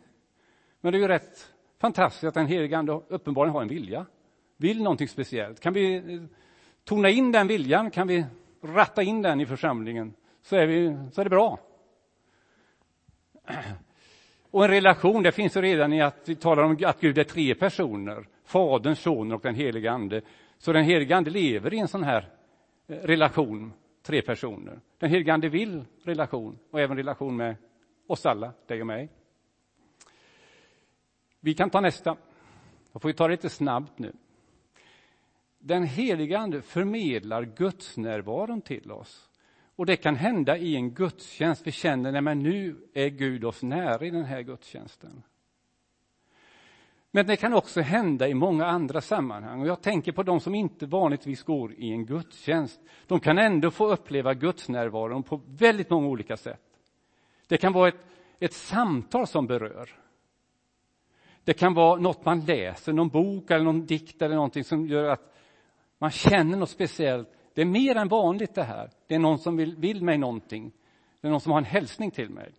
Men 0.81 0.93
det 0.93 0.99
är 0.99 1.01
ju 1.01 1.09
rätt 1.09 1.53
fantastiskt 1.79 2.25
att 2.25 2.35
den 2.35 2.47
helige 2.47 2.79
Ande 2.79 3.01
uppenbarligen 3.09 3.55
har 3.55 3.63
en 3.63 3.69
vilja, 3.69 4.07
vill 4.57 4.83
någonting 4.83 5.09
speciellt. 5.09 5.61
Kan 5.61 5.73
vi 5.73 5.97
eh, 5.97 6.23
tona 6.85 7.11
in 7.11 7.33
den 7.33 7.47
viljan, 7.47 7.91
kan 7.91 8.09
vi 8.09 8.25
ratta 8.63 9.03
in 9.03 9.23
den 9.23 9.41
i 9.41 9.47
församlingen, 9.47 10.15
så 10.43 10.57
är, 10.57 10.67
vi, 10.67 10.99
så 11.13 11.21
är 11.21 11.25
det 11.25 11.31
bra. 11.31 11.59
Och 14.51 14.65
en 14.65 14.71
relation, 14.71 15.23
det 15.23 15.33
finns 15.33 15.57
ju 15.57 15.61
redan 15.61 15.93
i 15.93 16.03
att 16.03 16.29
vi 16.29 16.35
talar 16.35 16.63
om 16.63 16.79
att 16.85 17.01
Gud 17.01 17.19
är 17.19 17.25
tre 17.25 17.55
personer, 17.55 18.27
Fadern, 18.45 18.97
Sonen 18.97 19.33
och 19.33 19.43
den 19.43 19.55
helige 19.55 19.91
Ande. 19.91 20.23
Så 20.59 20.73
den 20.73 20.85
helige 20.85 21.17
Ande 21.17 21.31
lever 21.31 21.75
i 21.75 21.79
en 21.79 21.89
sån 21.89 22.03
här 22.03 22.29
eh, 22.87 22.97
relation, 22.97 23.73
tre 24.03 24.23
personer. 24.23 24.81
Den 24.99 25.11
helige 25.11 25.35
Ande 25.35 25.49
vill 25.49 25.85
relation 26.05 26.59
och 26.71 26.81
även 26.81 26.97
relation 26.97 27.37
med 27.37 27.57
oss 28.07 28.27
alla, 28.27 28.53
dig 28.67 28.81
och 28.81 28.87
mig. 28.87 29.09
Vi 31.41 31.55
kan 31.55 31.71
ta 31.71 31.81
nästa. 31.81 32.17
Då 32.93 32.99
får 32.99 33.09
vi 33.09 33.15
ta 33.15 33.29
det 33.29 33.33
lite 33.33 33.51
snabbt 33.51 33.99
nu. 33.99 34.13
Den 35.59 35.85
helige 35.85 36.39
Ande 36.39 36.63
förmedlar 36.63 37.45
Guds 37.45 37.97
närvaron 37.97 38.61
till 38.61 38.93
oss. 38.93 39.29
Och 39.77 39.87
det 39.87 39.97
kan 39.97 40.17
hända 40.17 40.57
i 40.57 40.77
en 40.77 40.91
gudstjänst. 40.91 41.67
Vi 41.67 41.73
känner 41.73 42.31
att 42.31 42.37
nu 42.37 42.77
är 42.95 43.09
Gud 43.09 43.45
oss 43.45 43.63
nära 43.63 44.07
i 44.07 44.11
den 44.11 44.25
här 44.25 44.43
gudstjänsten. 44.43 45.23
Men 47.11 47.27
det 47.27 47.37
kan 47.37 47.55
också 47.55 47.81
hända 47.81 48.29
i 48.29 48.35
många 48.35 48.67
andra 48.67 49.01
sammanhang. 49.01 49.61
Och 49.61 49.67
jag 49.67 49.83
tänker 49.83 50.13
på 50.13 50.23
de 50.23 50.41
som 50.41 50.55
inte 50.55 50.87
vanligtvis 50.87 51.43
går 51.43 51.73
i 51.73 51.93
en 51.93 52.07
gudstjänst. 52.07 52.81
De 53.07 53.21
kan 53.21 53.39
ändå 53.39 53.71
få 53.71 53.87
uppleva 53.87 54.35
gudsnärvaron 54.35 55.23
på 55.23 55.41
väldigt 55.47 55.91
många 55.91 56.09
olika 56.09 56.37
sätt. 56.37 56.76
Det 57.47 57.59
kan 57.59 57.73
vara 57.73 57.89
ett, 57.89 58.07
ett 58.39 58.53
samtal 58.53 59.27
som 59.27 59.47
berör. 59.47 59.91
Det 61.45 61.55
kan 61.55 61.75
vara 61.75 62.01
något 62.01 62.25
man 62.25 62.41
läser, 62.41 62.93
någon 62.93 63.09
bok 63.09 63.51
eller 63.51 63.65
någon 63.65 63.87
dikt 63.87 64.23
eller 64.23 64.35
någonting 64.35 64.65
som 64.65 64.87
gör 64.87 65.05
att 65.05 65.35
man 65.99 66.11
känner 66.11 66.57
något 66.57 66.71
speciellt. 66.71 67.29
Det 67.55 67.61
är 67.61 67.67
mer 67.67 67.97
än 67.97 68.09
vanligt 68.09 68.55
det 68.55 68.63
här. 68.63 68.91
Det 69.07 69.15
är 69.15 69.19
någon 69.19 69.39
som 69.39 69.57
vill, 69.57 69.77
vill 69.77 70.05
mig 70.05 70.19
någonting. 70.19 70.73
Det 71.21 71.29
är 71.29 71.31
någon 71.31 71.41
som 71.41 71.53
har 71.53 71.59
en 71.59 71.65
hälsning 71.65 72.11
till 72.11 72.31
mig. 72.31 72.53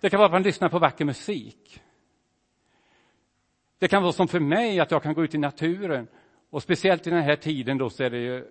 Det 0.00 0.10
kan 0.10 0.18
vara 0.18 0.26
att 0.26 0.32
man 0.32 0.42
lyssnar 0.42 0.68
på 0.68 0.78
vacker 0.78 1.04
musik. 1.04 1.82
Det 3.78 3.88
kan 3.88 4.02
vara 4.02 4.12
som 4.12 4.28
för 4.28 4.40
mig 4.40 4.80
att 4.80 4.90
jag 4.90 5.02
kan 5.02 5.14
gå 5.14 5.24
ut 5.24 5.34
i 5.34 5.38
naturen 5.38 6.08
och 6.50 6.62
speciellt 6.62 7.06
i 7.06 7.10
den 7.10 7.22
här 7.22 7.36
tiden 7.36 7.78
då 7.78 7.90
så 7.90 8.04
är 8.04 8.10
det 8.10 8.18
ju 8.18 8.44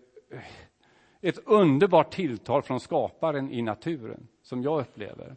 ett 1.21 1.39
underbart 1.45 2.11
tilltal 2.11 2.63
från 2.63 2.79
skaparen 2.79 3.51
i 3.51 3.61
naturen 3.61 4.27
som 4.41 4.63
jag 4.63 4.79
upplever. 4.79 5.35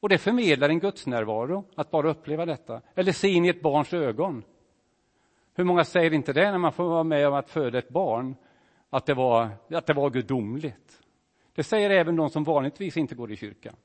Och 0.00 0.08
det 0.08 0.18
förmedlar 0.18 0.68
en 0.68 0.80
gudsnärvaro 0.80 1.64
att 1.74 1.90
bara 1.90 2.10
uppleva 2.10 2.46
detta. 2.46 2.80
Eller 2.94 3.12
se 3.12 3.28
in 3.28 3.44
i 3.44 3.48
ett 3.48 3.62
barns 3.62 3.94
ögon. 3.94 4.44
Hur 5.54 5.64
många 5.64 5.84
säger 5.84 6.12
inte 6.12 6.32
det 6.32 6.50
när 6.50 6.58
man 6.58 6.72
får 6.72 6.88
vara 6.88 7.04
med 7.04 7.28
om 7.28 7.34
att 7.34 7.50
föda 7.50 7.78
ett 7.78 7.88
barn? 7.88 8.34
Att 8.90 9.06
det 9.06 9.14
var, 9.14 9.48
att 9.68 9.86
det 9.86 9.92
var 9.92 10.10
gudomligt. 10.10 11.02
Det 11.54 11.64
säger 11.64 11.90
även 11.90 12.16
de 12.16 12.30
som 12.30 12.44
vanligtvis 12.44 12.96
inte 12.96 13.14
går 13.14 13.32
i 13.32 13.36
kyrkan. 13.36 13.76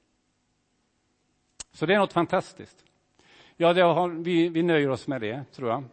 Så 1.71 1.85
det 1.85 1.93
är 1.93 2.00
något 2.00 2.13
fantastiskt. 2.13 2.85
Ja, 3.57 3.93
har, 3.93 4.09
vi, 4.09 4.50
vi 4.50 4.63
nöjer 4.63 4.89
oss 4.89 5.07
med 5.07 5.21
det, 5.21 5.43
tror 5.51 5.69
jag. 5.69 5.83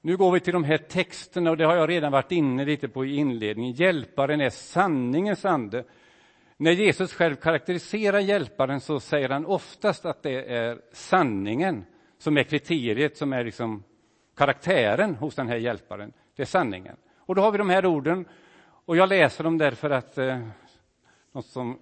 Nu 0.00 0.16
går 0.16 0.32
vi 0.32 0.40
till 0.40 0.52
de 0.52 0.64
här 0.64 0.78
texterna 0.78 1.50
och 1.50 1.56
det 1.56 1.64
har 1.64 1.76
jag 1.76 1.88
redan 1.88 2.12
varit 2.12 2.32
inne 2.32 2.64
lite 2.64 2.88
på 2.88 3.04
i 3.04 3.16
inledningen. 3.16 3.72
Hjälparen 3.72 4.40
är 4.40 4.50
sanningens 4.50 5.44
ande. 5.44 5.84
När 6.56 6.72
Jesus 6.72 7.12
själv 7.12 7.36
karaktäriserar 7.36 8.18
hjälparen 8.18 8.80
så 8.80 9.00
säger 9.00 9.28
han 9.28 9.46
oftast 9.46 10.04
att 10.04 10.22
det 10.22 10.54
är 10.54 10.80
sanningen 10.92 11.84
som 12.18 12.38
är 12.38 12.42
kriteriet, 12.42 13.16
som 13.16 13.32
är 13.32 13.44
liksom 13.44 13.84
karaktären 14.36 15.14
hos 15.14 15.34
den 15.34 15.48
här 15.48 15.56
hjälparen. 15.56 16.12
Det 16.36 16.42
är 16.42 16.46
sanningen. 16.46 16.96
Och 17.18 17.34
då 17.34 17.42
har 17.42 17.52
vi 17.52 17.58
de 17.58 17.70
här 17.70 17.86
orden 17.86 18.28
och 18.84 18.96
jag 18.96 19.08
läser 19.08 19.44
dem 19.44 19.58
därför 19.58 19.90
att 19.90 20.18
eh, 20.18 20.48
de 21.32 21.42
som 21.42 21.78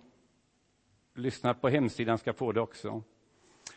lyssnar 1.14 1.54
på 1.54 1.68
hemsidan 1.68 2.18
ska 2.18 2.32
få 2.32 2.52
det 2.52 2.60
också. 2.60 3.02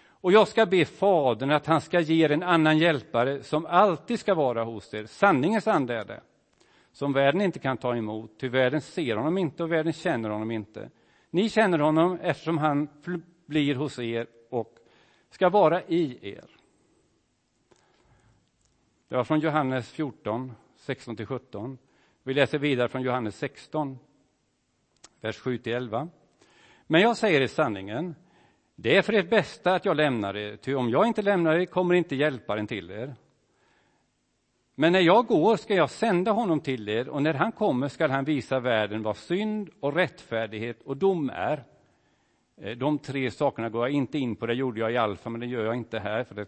Och 0.07 0.31
jag 0.31 0.47
ska 0.47 0.65
be 0.65 0.85
Fadern 0.85 1.51
att 1.51 1.65
han 1.65 1.81
ska 1.81 1.99
ge 1.99 2.25
er 2.25 2.31
en 2.31 2.43
annan 2.43 2.77
hjälpare 2.77 3.43
som 3.43 3.65
alltid 3.65 4.19
ska 4.19 4.33
vara 4.33 4.63
hos 4.63 4.93
er. 4.93 5.05
Sanningens 5.05 5.67
ande 5.67 5.95
är 5.95 6.05
det, 6.05 6.21
som 6.95 7.13
världen 7.13 7.41
inte 7.41 7.59
kan 7.59 7.77
ta 7.77 7.95
emot, 7.95 8.39
ty 8.39 8.49
världen 8.49 8.81
ser 8.81 9.15
honom 9.15 9.37
inte 9.37 9.63
och 9.63 9.71
världen 9.71 9.93
känner 9.93 10.29
honom 10.29 10.51
inte. 10.51 10.89
Ni 11.29 11.49
känner 11.49 11.79
honom 11.79 12.19
eftersom 12.21 12.57
han 12.57 12.89
blir 13.45 13.75
hos 13.75 13.99
er 13.99 14.27
och 14.49 14.77
ska 15.29 15.49
vara 15.49 15.83
i 15.83 16.19
er. 16.21 16.49
Det 19.07 19.15
var 19.15 19.23
från 19.23 19.39
Johannes 19.39 19.91
14, 19.91 20.53
16-17. 20.79 21.77
Vi 22.23 22.33
läser 22.33 22.57
vidare 22.57 22.87
från 22.87 23.01
Johannes 23.01 23.37
16, 23.37 23.99
vers 25.21 25.39
7-11. 25.39 26.09
Men 26.87 27.01
jag 27.01 27.17
säger 27.17 27.41
er 27.41 27.47
sanningen, 27.47 28.15
det 28.75 28.97
är 28.97 29.01
för 29.01 29.13
ert 29.13 29.29
bästa 29.29 29.75
att 29.75 29.85
jag 29.85 29.97
lämnar 29.97 30.37
er, 30.37 30.55
ty 30.55 30.75
om 30.75 30.89
jag 30.89 31.07
inte 31.07 31.21
lämnar 31.21 31.55
er 31.55 31.65
kommer 31.65 31.95
inte 31.95 32.15
hjälparen 32.15 32.67
till 32.67 32.91
er. 32.91 33.15
Men 34.75 34.93
när 34.93 34.99
jag 34.99 35.27
går 35.27 35.57
ska 35.57 35.75
jag 35.75 35.89
sända 35.89 36.31
honom 36.31 36.59
till 36.59 36.89
er, 36.89 37.09
och 37.09 37.21
när 37.21 37.33
han 37.33 37.51
kommer 37.51 37.87
skall 37.87 38.11
han 38.11 38.25
visa 38.25 38.59
världen 38.59 39.03
vad 39.03 39.17
synd 39.17 39.69
och 39.79 39.95
rättfärdighet 39.95 40.81
och 40.81 40.97
dom 40.97 41.29
är. 41.29 41.63
Eh, 42.57 42.77
de 42.77 42.99
tre 42.99 43.31
sakerna 43.31 43.69
går 43.69 43.87
jag 43.87 43.95
inte 43.95 44.17
in 44.17 44.35
på, 44.35 44.45
det 44.45 44.53
gjorde 44.53 44.79
jag 44.79 44.91
i 44.91 44.97
Alfa, 44.97 45.29
men 45.29 45.39
det 45.39 45.45
gör 45.45 45.65
jag 45.65 45.75
inte 45.75 45.99
här. 45.99 46.23
För 46.23 46.35
det. 46.35 46.45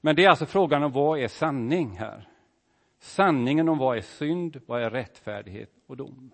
Men 0.00 0.16
det 0.16 0.24
är 0.24 0.28
alltså 0.28 0.46
frågan 0.46 0.82
om 0.82 0.92
vad 0.92 1.18
är 1.18 1.28
sanning 1.28 1.96
här? 1.98 2.28
Sanningen 2.98 3.68
om 3.68 3.78
vad 3.78 3.96
är 3.96 4.00
synd, 4.00 4.60
vad 4.66 4.82
är 4.82 4.90
rättfärdighet 4.90 5.70
och 5.86 5.96
dom? 5.96 6.30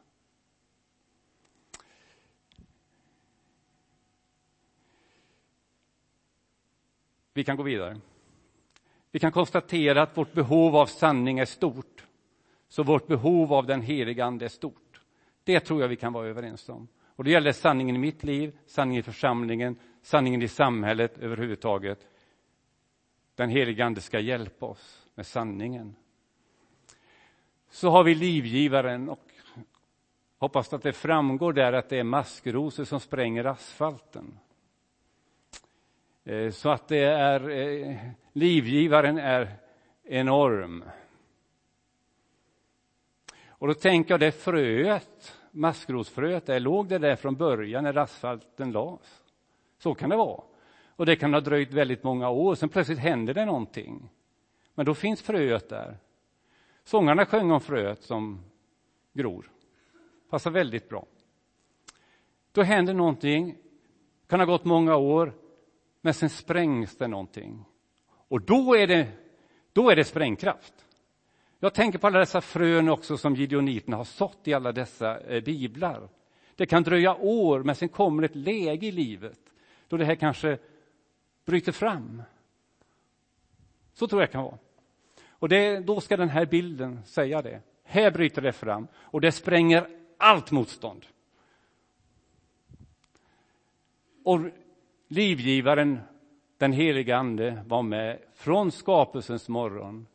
Vi 7.32 7.44
kan 7.44 7.56
gå 7.56 7.62
vidare. 7.62 8.00
Vi 9.10 9.18
kan 9.18 9.32
konstatera 9.32 10.02
att 10.02 10.16
vårt 10.16 10.32
behov 10.32 10.76
av 10.76 10.86
sanning 10.86 11.38
är 11.38 11.44
stort. 11.44 12.06
Så 12.68 12.82
vårt 12.82 13.06
behov 13.06 13.52
av 13.52 13.66
den 13.66 13.82
heliga 13.82 14.24
Ande 14.24 14.44
är 14.44 14.48
stort. 14.48 15.00
Det 15.44 15.60
tror 15.60 15.80
jag 15.80 15.88
vi 15.88 15.96
kan 15.96 16.12
vara 16.12 16.26
överens 16.26 16.68
om. 16.68 16.88
Och 17.16 17.24
det 17.24 17.30
gäller 17.30 17.52
sanningen 17.52 17.96
i 17.96 17.98
mitt 17.98 18.24
liv, 18.24 18.58
sanningen 18.66 19.00
i 19.00 19.02
församlingen, 19.02 19.76
sanningen 20.02 20.42
i 20.42 20.48
samhället 20.48 21.18
överhuvudtaget. 21.18 22.06
Den 23.34 23.50
heliga 23.50 23.86
Ande 23.86 24.00
ska 24.00 24.20
hjälpa 24.20 24.66
oss 24.66 25.06
med 25.14 25.26
sanningen. 25.26 25.96
Så 27.70 27.90
har 27.90 28.04
vi 28.04 28.14
livgivaren 28.14 29.08
och 29.08 29.26
hoppas 30.38 30.72
att 30.72 30.82
det 30.82 30.92
framgår 30.92 31.52
där 31.52 31.72
att 31.72 31.88
det 31.88 31.98
är 31.98 32.04
maskrosor 32.04 32.84
som 32.84 33.00
spränger 33.00 33.44
asfalten. 33.44 34.38
Eh, 36.24 36.50
så 36.50 36.68
att 36.68 36.88
det 36.88 37.04
är, 37.04 37.50
eh, 37.50 37.96
livgivaren 38.32 39.18
är 39.18 39.48
enorm. 40.04 40.84
Och 43.48 43.68
då 43.68 43.74
tänker 43.74 44.12
jag 44.12 44.20
det 44.20 44.32
fröet, 44.32 45.36
maskrosfröet, 45.50 46.46
där 46.46 46.60
låg 46.60 46.88
det 46.88 46.98
där 46.98 47.16
från 47.16 47.36
början 47.36 47.84
när 47.84 47.98
asfalten 47.98 48.72
lades. 48.72 49.22
Så 49.78 49.94
kan 49.94 50.10
det 50.10 50.16
vara. 50.16 50.42
Och 50.96 51.06
det 51.06 51.16
kan 51.16 51.34
ha 51.34 51.40
dröjt 51.40 51.72
väldigt 51.72 52.02
många 52.02 52.30
år, 52.30 52.54
sen 52.54 52.68
plötsligt 52.68 52.98
händer 52.98 53.34
det 53.34 53.44
någonting. 53.44 54.08
Men 54.74 54.86
då 54.86 54.94
finns 54.94 55.22
fröet 55.22 55.68
där. 55.68 55.96
Sångarna 56.84 57.26
sjöng 57.26 57.50
om 57.50 57.60
fröet 57.60 58.02
som 58.02 58.44
gror. 59.12 59.50
Passar 60.30 60.50
väldigt 60.50 60.88
bra. 60.88 61.06
Då 62.52 62.62
händer 62.62 62.94
någonting, 62.94 63.56
kan 64.26 64.40
ha 64.40 64.46
gått 64.46 64.64
många 64.64 64.96
år, 64.96 65.32
men 66.00 66.14
sen 66.14 66.30
sprängs 66.30 66.96
det 66.96 67.08
någonting. 67.08 67.64
Och 68.08 68.40
då 68.40 68.76
är 68.76 68.86
det, 68.86 69.08
då 69.72 69.90
är 69.90 69.96
det 69.96 70.04
sprängkraft. 70.04 70.86
Jag 71.58 71.74
tänker 71.74 71.98
på 71.98 72.06
alla 72.06 72.18
dessa 72.18 72.40
frön 72.40 72.88
också 72.88 73.18
som 73.18 73.34
gideoniterna 73.34 73.96
har 73.96 74.04
sått 74.04 74.48
i 74.48 74.54
alla 74.54 74.72
dessa 74.72 75.20
eh, 75.20 75.44
biblar. 75.44 76.08
Det 76.56 76.66
kan 76.66 76.82
dröja 76.82 77.14
år, 77.14 77.62
men 77.62 77.74
sen 77.74 77.88
kommer 77.88 78.22
ett 78.22 78.36
läge 78.36 78.86
i 78.86 78.92
livet 78.92 79.38
då 79.88 79.96
det 79.96 80.04
här 80.04 80.14
kanske 80.14 80.58
bryter 81.44 81.72
fram. 81.72 82.22
Så 83.92 84.08
tror 84.08 84.22
jag 84.22 84.28
det 84.28 84.32
kan 84.32 84.44
vara. 84.44 84.58
Och 85.28 85.48
det, 85.48 85.80
då 85.80 86.00
ska 86.00 86.16
den 86.16 86.28
här 86.28 86.46
bilden 86.46 87.04
säga 87.04 87.42
det. 87.42 87.60
Här 87.84 88.10
bryter 88.10 88.42
det 88.42 88.52
fram 88.52 88.86
och 88.96 89.20
det 89.20 89.32
spränger 89.32 89.88
allt 90.16 90.50
motstånd. 90.50 91.06
Och 94.24 94.40
livgivaren, 95.10 95.98
den 96.58 96.72
heliga 96.72 97.16
Ande, 97.16 97.62
var 97.66 97.82
med 97.82 98.18
från 98.34 98.72
skapelsens 98.72 99.48
morgon. 99.48 100.06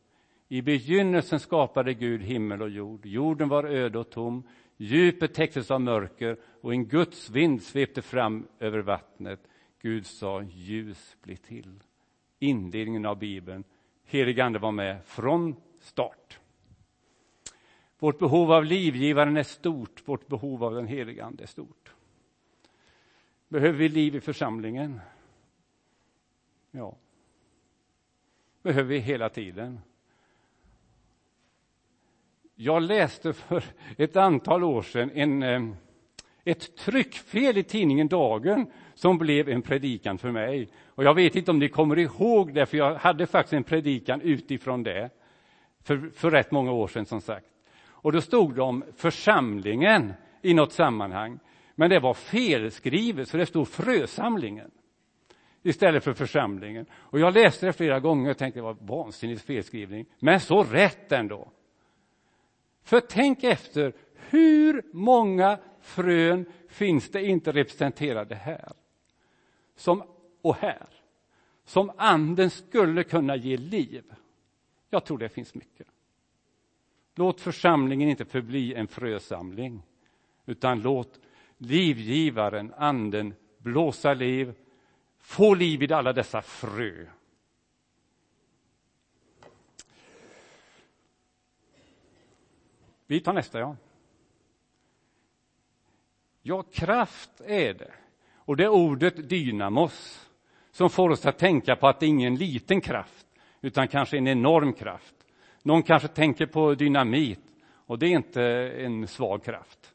I 0.47 0.61
begynnelsen 0.61 1.39
skapade 1.39 1.93
Gud 1.93 2.21
himmel 2.21 2.61
och 2.61 2.69
jord. 2.69 3.05
Jorden 3.05 3.49
var 3.49 3.63
öde 3.63 3.99
och 3.99 4.09
tom. 4.09 4.43
Djupet 4.77 5.33
täcktes 5.33 5.71
av 5.71 5.81
mörker 5.81 6.37
och 6.61 6.73
en 6.73 6.85
Guds 6.85 7.29
vind 7.29 7.63
svepte 7.63 8.01
fram 8.01 8.47
över 8.59 8.79
vattnet. 8.79 9.39
Gud 9.81 10.05
sa 10.05 10.41
ljus 10.41 11.15
bli 11.21 11.37
till. 11.37 11.83
Inledningen 12.39 13.05
av 13.05 13.17
Bibeln. 13.17 13.63
Helig 14.05 14.39
Ande 14.39 14.59
var 14.59 14.71
med 14.71 15.05
från 15.05 15.55
start. 15.79 16.39
Vårt 17.99 18.19
behov 18.19 18.51
av 18.51 18.65
livgivaren 18.65 19.37
är 19.37 19.43
stort, 19.43 20.01
vårt 20.05 20.27
behov 20.27 20.63
av 20.63 20.75
den 20.75 20.87
helige 20.87 21.25
Ande 21.25 21.43
är 21.43 21.47
stort. 21.47 21.84
Behöver 23.47 23.77
vi 23.77 23.89
liv 23.89 24.15
i 24.15 24.21
församlingen? 24.21 25.01
Ja. 26.71 26.95
Behöver 28.61 28.89
vi 28.89 28.99
hela 28.99 29.29
tiden. 29.29 29.79
Jag 32.55 32.81
läste 32.81 33.33
för 33.33 33.63
ett 33.97 34.15
antal 34.15 34.63
år 34.63 34.81
sedan 34.81 35.11
en, 35.13 35.43
eh, 35.43 35.61
ett 36.43 36.77
tryckfel 36.77 37.57
i 37.57 37.63
tidningen 37.63 38.07
Dagen 38.07 38.71
som 38.93 39.17
blev 39.17 39.49
en 39.49 39.61
predikan 39.61 40.17
för 40.17 40.31
mig. 40.31 40.69
Och 40.85 41.03
jag 41.03 41.13
vet 41.13 41.35
inte 41.35 41.51
om 41.51 41.59
ni 41.59 41.69
kommer 41.69 41.99
ihåg 41.99 42.53
det, 42.53 42.65
för 42.65 42.77
jag 42.77 42.95
hade 42.95 43.27
faktiskt 43.27 43.53
en 43.53 43.63
predikan 43.63 44.21
utifrån 44.21 44.83
det 44.83 45.09
för, 45.83 46.09
för 46.15 46.31
rätt 46.31 46.51
många 46.51 46.71
år 46.71 46.87
sedan, 46.87 47.05
som 47.05 47.21
sagt. 47.21 47.47
Och 47.87 48.11
då 48.11 48.21
stod 48.21 48.55
det 48.55 48.61
om 48.61 48.83
församlingen 48.95 50.13
i 50.41 50.53
något 50.53 50.71
sammanhang. 50.71 51.39
Men 51.75 51.89
det 51.89 51.99
var 51.99 52.13
felskrivet, 52.13 53.29
så 53.29 53.37
det 53.37 53.45
stod 53.45 53.67
frösamlingen 53.67 54.71
istället 55.65 56.03
för 56.03 56.13
församlingen. 56.13 56.85
Och 56.93 57.19
jag 57.19 57.33
läste 57.33 57.65
det 57.65 57.73
flera 57.73 57.99
gånger 57.99 58.31
och 58.31 58.37
tänkte 58.37 58.59
det 58.59 58.63
var 58.63 58.77
vansinnigt 58.79 59.41
felskrivning, 59.41 60.05
men 60.19 60.39
så 60.39 60.63
rätt 60.63 61.11
ändå. 61.11 61.51
För 62.83 62.99
tänk 62.99 63.43
efter, 63.43 63.93
hur 64.29 64.83
många 64.93 65.59
frön 65.81 66.45
finns 66.69 67.11
det 67.11 67.25
inte 67.25 67.51
representerade 67.51 68.35
här? 68.35 68.71
Som, 69.75 70.03
och 70.41 70.55
här. 70.55 70.87
Som 71.63 71.91
anden 71.97 72.49
skulle 72.49 73.03
kunna 73.03 73.35
ge 73.35 73.57
liv. 73.57 74.03
Jag 74.89 75.05
tror 75.05 75.17
det 75.17 75.29
finns 75.29 75.55
mycket. 75.55 75.87
Låt 77.15 77.41
församlingen 77.41 78.09
inte 78.09 78.25
förbli 78.25 78.73
en 78.73 78.87
frösamling, 78.87 79.81
utan 80.45 80.81
låt 80.81 81.19
livgivaren, 81.57 82.73
anden, 82.77 83.33
blåsa 83.57 84.13
liv, 84.13 84.53
få 85.19 85.53
liv 85.53 85.83
i 85.83 85.93
alla 85.93 86.13
dessa 86.13 86.41
frö. 86.41 87.05
Vi 93.07 93.19
tar 93.19 93.33
nästa, 93.33 93.59
ja. 93.59 93.75
Ja, 96.41 96.63
kraft 96.63 97.41
är 97.45 97.73
det. 97.73 97.93
Och 98.35 98.57
det 98.57 98.63
är 98.63 98.69
ordet 98.69 99.29
dynamos 99.29 100.27
som 100.71 100.89
får 100.89 101.09
oss 101.09 101.25
att 101.25 101.37
tänka 101.37 101.75
på 101.75 101.87
att 101.87 101.99
det 101.99 102.05
är 102.05 102.07
ingen 102.07 102.35
liten 102.35 102.81
kraft, 102.81 103.25
utan 103.61 103.87
kanske 103.87 104.17
en 104.17 104.27
enorm 104.27 104.73
kraft. 104.73 105.15
Någon 105.63 105.83
kanske 105.83 106.07
tänker 106.07 106.45
på 106.45 106.75
dynamit, 106.75 107.39
och 107.65 107.99
det 107.99 108.05
är 108.05 108.11
inte 108.11 108.43
en 108.77 109.07
svag 109.07 109.43
kraft. 109.43 109.94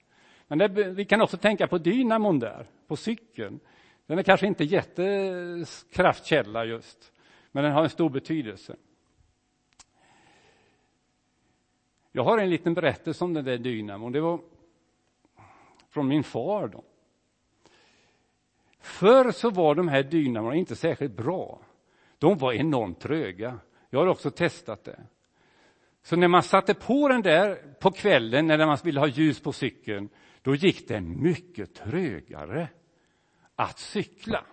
Men 0.50 0.59
det, 0.59 0.69
vi 0.69 1.04
kan 1.04 1.21
också 1.21 1.37
tänka 1.37 1.66
på 1.66 1.78
dynamon 1.78 2.38
där, 2.38 2.66
på 2.87 2.97
cykeln. 2.97 3.61
Den 4.07 4.19
är 4.19 4.23
kanske 4.23 4.47
inte 4.47 4.64
jättekraftkälla 4.64 6.64
just, 6.64 7.12
men 7.52 7.64
den 7.64 7.73
har 7.73 7.83
en 7.83 7.90
stor 7.90 8.11
betydelse. 8.11 8.76
Jag 12.12 12.25
har 12.25 12.38
en 12.38 12.50
liten 12.50 12.75
berättelse 12.75 13.25
om 13.25 13.35
den 13.35 13.45
där 13.45 13.59
dynamon. 13.59 14.12
Det 14.12 14.21
var 14.21 14.40
från 15.88 16.09
min 16.09 16.25
far. 16.25 16.69
Då. 16.69 16.85
Förr 18.80 19.33
så 19.33 19.50
var 19.50 19.75
de 19.75 19.88
här 19.88 20.02
dynamorna 20.02 20.54
inte 20.54 20.76
särskilt 20.76 21.16
bra. 21.16 21.61
De 22.19 22.38
var 22.38 22.52
enormt 22.52 23.00
tröga. 23.00 23.59
Jag 23.90 24.00
har 24.00 24.07
också 24.07 24.30
testat 24.30 24.85
det. 24.85 25.00
Så 26.02 26.17
när 26.17 26.28
man 26.28 26.43
satte 26.43 26.75
på 26.75 27.08
den 27.08 27.23
där 27.23 27.75
på 27.80 27.91
kvällen 27.91 28.47
när 28.47 28.67
man 28.67 28.78
ville 28.84 29.00
ha 29.00 29.06
ljus 29.06 29.41
på 29.41 29.52
cykeln, 29.52 30.08
då 30.43 30.55
gick 30.55 30.89
det 30.89 31.00
mycket 31.00 31.75
trögare 31.75 32.69
att 33.57 33.79
cykla. 33.79 34.45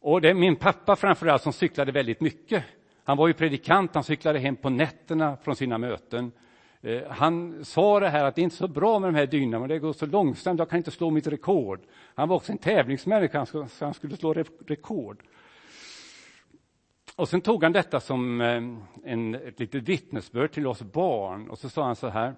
Och 0.00 0.20
det 0.20 0.30
är 0.30 0.34
min 0.34 0.56
pappa 0.56 0.96
framförallt 0.96 1.42
som 1.42 1.52
cyklade 1.52 1.92
väldigt 1.92 2.20
mycket. 2.20 2.64
Han 3.04 3.16
var 3.16 3.28
ju 3.28 3.34
predikant, 3.34 3.94
han 3.94 4.04
cyklade 4.04 4.38
hem 4.38 4.56
på 4.56 4.70
nätterna 4.70 5.36
från 5.36 5.56
sina 5.56 5.78
möten. 5.78 6.32
Eh, 6.80 7.02
han 7.08 7.64
sa 7.64 8.00
det 8.00 8.08
här 8.08 8.24
att 8.24 8.34
det 8.34 8.40
är 8.40 8.44
inte 8.44 8.56
så 8.56 8.68
bra 8.68 8.98
med 8.98 9.12
de 9.12 9.18
här 9.18 9.26
dynorna, 9.26 9.66
det 9.66 9.78
går 9.78 9.92
så 9.92 10.06
långsamt, 10.06 10.58
jag 10.58 10.70
kan 10.70 10.76
inte 10.76 10.90
slå 10.90 11.10
mitt 11.10 11.26
rekord. 11.26 11.80
Han 12.14 12.28
var 12.28 12.36
också 12.36 12.52
en 12.52 12.58
tävlingsmänniska, 12.58 13.46
så 13.46 13.66
han 13.80 13.94
skulle 13.94 14.16
slå 14.16 14.34
rekord. 14.66 15.22
Och 17.16 17.28
sen 17.28 17.40
tog 17.40 17.62
han 17.62 17.72
detta 17.72 18.00
som 18.00 18.40
eh, 18.40 18.62
en, 19.04 19.34
ett 19.34 19.60
litet 19.60 19.82
vittnesbörd 19.82 20.52
till 20.52 20.66
oss 20.66 20.82
barn 20.82 21.50
och 21.50 21.58
så 21.58 21.68
sa 21.68 21.86
han 21.86 21.96
så 21.96 22.08
här. 22.08 22.34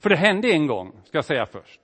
För 0.00 0.10
det 0.10 0.16
hände 0.16 0.52
en 0.52 0.66
gång, 0.66 0.92
ska 1.04 1.18
jag 1.18 1.24
säga 1.24 1.46
först, 1.46 1.80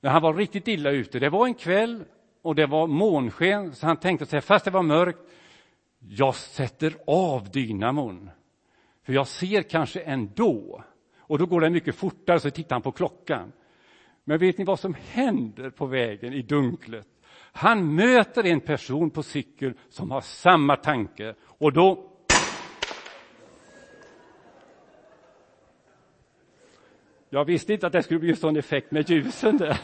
när 0.00 0.10
han 0.10 0.22
var 0.22 0.34
riktigt 0.34 0.68
illa 0.68 0.90
ute. 0.90 1.18
Det 1.18 1.28
var 1.28 1.46
en 1.46 1.54
kväll 1.54 2.04
och 2.42 2.54
det 2.54 2.66
var 2.66 2.86
månsken, 2.86 3.74
så 3.74 3.86
han 3.86 3.96
tänkte 3.96 4.26
sig, 4.26 4.40
fast 4.40 4.64
det 4.64 4.70
var 4.70 4.82
mörkt, 4.82 5.18
jag 5.98 6.34
sätter 6.34 6.94
av 7.06 7.50
dynamon, 7.50 8.30
för 9.02 9.12
jag 9.12 9.26
ser 9.26 9.62
kanske 9.62 10.00
ändå. 10.00 10.84
Och 11.18 11.38
då 11.38 11.46
går 11.46 11.60
det 11.60 11.70
mycket 11.70 11.94
fortare, 11.94 12.40
så 12.40 12.50
tittar 12.50 12.74
han 12.76 12.82
på 12.82 12.92
klockan. 12.92 13.52
Men 14.24 14.38
vet 14.38 14.58
ni 14.58 14.64
vad 14.64 14.80
som 14.80 14.94
händer 15.10 15.70
på 15.70 15.86
vägen 15.86 16.32
i 16.32 16.42
dunklet? 16.42 17.06
Han 17.52 17.94
möter 17.94 18.46
en 18.46 18.60
person 18.60 19.10
på 19.10 19.22
cykel 19.22 19.74
som 19.88 20.10
har 20.10 20.20
samma 20.20 20.76
tanke 20.76 21.34
och 21.42 21.72
då 21.72 22.09
Jag 27.32 27.44
visste 27.44 27.72
inte 27.72 27.86
att 27.86 27.92
det 27.92 28.02
skulle 28.02 28.20
bli 28.20 28.30
en 28.30 28.36
sån 28.36 28.56
effekt 28.56 28.90
med 28.90 29.10
ljusen 29.10 29.56
där. 29.56 29.80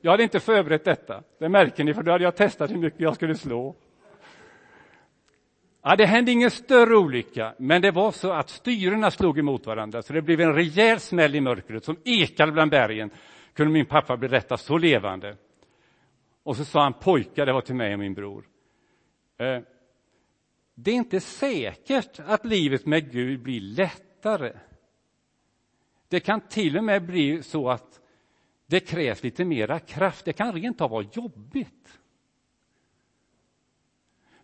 Jag 0.00 0.10
hade 0.10 0.22
inte 0.22 0.40
förberett 0.40 0.84
detta, 0.84 1.22
det 1.38 1.48
märker 1.48 1.84
ni, 1.84 1.94
för 1.94 2.02
då 2.02 2.12
hade 2.12 2.24
jag 2.24 2.36
testat 2.36 2.70
hur 2.70 2.76
mycket 2.76 3.00
jag 3.00 3.14
skulle 3.14 3.34
slå. 3.34 3.74
Ja, 5.82 5.96
det 5.96 6.06
hände 6.06 6.32
ingen 6.32 6.50
större 6.50 6.96
olycka, 6.96 7.54
men 7.58 7.82
det 7.82 7.90
var 7.90 8.10
så 8.10 8.32
att 8.32 8.48
styrena 8.48 9.10
slog 9.10 9.38
emot 9.38 9.66
varandra, 9.66 10.02
så 10.02 10.12
det 10.12 10.22
blev 10.22 10.40
en 10.40 10.54
rejäl 10.54 11.00
smäll 11.00 11.34
i 11.34 11.40
mörkret 11.40 11.84
som 11.84 11.96
ekade 12.04 12.52
bland 12.52 12.70
bergen, 12.70 13.10
kunde 13.54 13.72
min 13.72 13.86
pappa 13.86 14.16
berätta 14.16 14.56
så 14.56 14.78
levande. 14.78 15.36
Och 16.42 16.56
så 16.56 16.64
sa 16.64 16.82
han 16.82 16.92
pojkar, 16.92 17.46
det 17.46 17.52
var 17.52 17.60
till 17.60 17.74
mig 17.74 17.92
och 17.92 17.98
min 17.98 18.14
bror. 18.14 18.44
Eh, 19.38 19.58
det 20.82 20.90
är 20.90 20.94
inte 20.94 21.20
säkert 21.20 22.20
att 22.20 22.44
livet 22.44 22.86
med 22.86 23.12
Gud 23.12 23.42
blir 23.42 23.60
lättare. 23.60 24.52
Det 26.08 26.20
kan 26.20 26.40
till 26.40 26.78
och 26.78 26.84
med 26.84 27.06
bli 27.06 27.42
så 27.42 27.70
att 27.70 28.00
det 28.66 28.80
krävs 28.80 29.22
lite 29.22 29.44
mera 29.44 29.78
kraft. 29.78 30.24
Det 30.24 30.32
kan 30.32 30.52
rent 30.52 30.80
av 30.80 30.90
vara 30.90 31.06
jobbigt. 31.12 31.98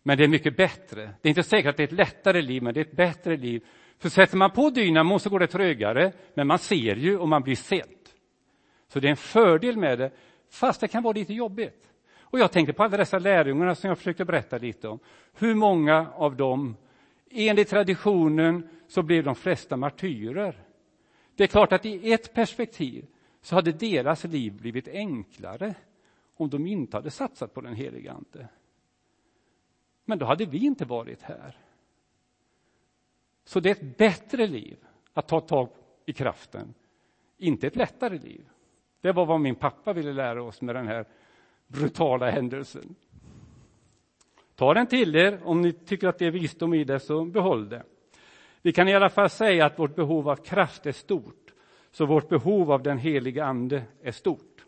Men 0.03 0.19
det 0.19 0.25
är 0.25 0.29
mycket 0.29 0.57
bättre. 0.57 1.15
Det 1.23 1.29
är 1.29 1.31
inte 1.31 1.43
säkert 1.43 1.71
att 1.71 1.77
det 1.77 1.83
är 1.83 1.87
ett 1.87 1.93
lättare 1.93 2.43
liv, 2.43 2.63
men 2.63 2.75
det 2.75 2.81
är 2.81 2.85
ett 2.85 2.97
bättre 2.97 3.37
liv. 3.37 3.65
För 3.99 4.09
sätter 4.09 4.37
man 4.37 4.51
på 4.51 4.71
dynamo 4.71 5.19
så 5.19 5.31
går 5.31 5.39
det 5.39 5.47
trögare, 5.47 6.13
men 6.35 6.47
man 6.47 6.59
ser 6.59 6.97
ju 6.97 7.19
och 7.19 7.29
man 7.29 7.43
blir 7.43 7.57
sedd. 7.57 8.09
Så 8.89 9.01
det 9.01 9.09
är 9.09 9.11
en 9.11 9.17
fördel 9.17 9.77
med 9.77 9.99
det, 9.99 10.13
fast 10.51 10.81
det 10.81 10.89
kan 10.89 11.03
vara 11.03 11.13
lite 11.13 11.35
jobbigt. 11.35 11.91
Och 12.31 12.39
jag 12.39 12.53
tänkte 12.53 12.73
på 12.73 12.83
alla 12.83 12.97
dessa 12.97 13.19
lärjungarna 13.19 13.75
som 13.75 13.89
jag 13.89 13.99
försökte 13.99 14.25
berätta 14.25 14.59
lite 14.59 14.89
om. 14.89 14.99
Hur 15.33 15.55
många 15.55 16.13
av 16.15 16.37
dem, 16.37 16.77
enligt 17.31 17.69
traditionen, 17.69 18.69
så 18.87 19.03
blev 19.03 19.25
de 19.25 19.35
flesta 19.35 19.77
martyrer. 19.77 20.65
Det 21.35 21.45
är 21.45 21.49
klart 21.49 21.73
att 21.73 21.87
i 21.87 22.13
ett 22.13 22.35
perspektiv 22.35 23.07
så 23.41 23.55
hade 23.55 23.73
deras 23.73 24.25
liv 24.25 24.53
blivit 24.53 24.89
enklare 24.89 25.75
om 26.37 26.51
de 26.51 26.67
inte 26.67 26.97
hade 26.97 27.11
satsat 27.11 27.55
på 27.55 27.61
den 27.61 27.75
helige 27.75 28.13
Ande. 28.13 28.49
Men 30.05 30.19
då 30.19 30.27
hade 30.27 30.45
vi 30.45 30.59
inte 30.59 30.85
varit 30.85 31.23
här. 31.23 31.57
Så 33.45 33.61
det 33.61 33.69
är 33.69 33.75
ett 33.75 33.97
bättre 33.97 34.47
liv 34.47 34.77
att 35.13 35.29
ta 35.29 35.41
tag 35.41 35.69
i 36.07 36.13
kraften, 36.13 36.75
inte 37.39 37.67
ett 37.67 37.77
lättare 37.77 38.19
liv. 38.19 38.49
Det 39.01 39.13
var 39.13 39.27
vad 39.27 39.41
min 39.41 39.55
pappa 39.55 39.93
ville 39.93 40.13
lära 40.13 40.43
oss 40.43 40.63
med 40.63 40.75
den 40.75 40.87
här 40.87 41.07
brutala 41.67 42.31
händelsen. 42.31 42.95
Ta 44.55 44.75
den 44.75 44.87
till 44.87 45.17
er, 45.17 45.41
om 45.45 45.63
ni 45.63 45.73
tycker 45.73 46.09
att 46.09 46.19
det 46.19 46.27
är 46.27 46.31
visdom 46.31 46.75
i 46.75 46.85
det, 46.85 47.01
så 47.01 47.25
behåll 47.25 47.69
det. 47.69 47.83
Vi 48.63 48.73
kan 48.73 48.89
i 48.89 48.95
alla 48.95 49.09
fall 49.09 49.31
säga 49.31 49.67
att 49.67 49.79
vårt 49.79 49.95
behov 49.95 50.29
av 50.29 50.37
kraft 50.37 50.87
är 50.87 50.93
stort, 50.93 51.53
så 51.91 52.07
vårt 52.07 52.29
behov 52.29 52.73
av 52.73 52.83
den 52.83 52.99
heliga 52.99 53.45
Ande 53.45 53.83
är 54.03 54.13
stort. 54.13 54.65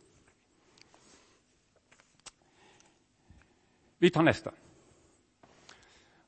Vi 3.98 4.10
tar 4.10 4.22
nästa. 4.22 4.50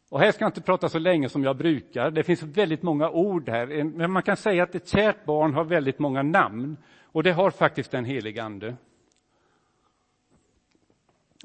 Och 0.08 0.20
här 0.20 0.32
ska 0.32 0.44
jag 0.44 0.48
inte 0.48 0.60
prata 0.60 0.88
så 0.88 0.98
länge 0.98 1.28
som 1.28 1.44
jag 1.44 1.56
brukar. 1.56 2.10
Det 2.10 2.22
finns 2.22 2.42
väldigt 2.42 2.82
många 2.82 3.10
ord 3.10 3.48
här. 3.48 3.84
Men 3.84 4.10
man 4.10 4.22
kan 4.22 4.36
säga 4.36 4.62
att 4.62 4.74
ett 4.74 4.88
kärt 4.88 5.24
barn 5.24 5.54
har 5.54 5.64
väldigt 5.64 5.98
många 5.98 6.22
namn. 6.22 6.76
Och 7.02 7.22
det 7.22 7.32
har 7.32 7.50
faktiskt 7.50 7.90
den 7.90 8.04
helige 8.04 8.42
Ande. 8.42 8.76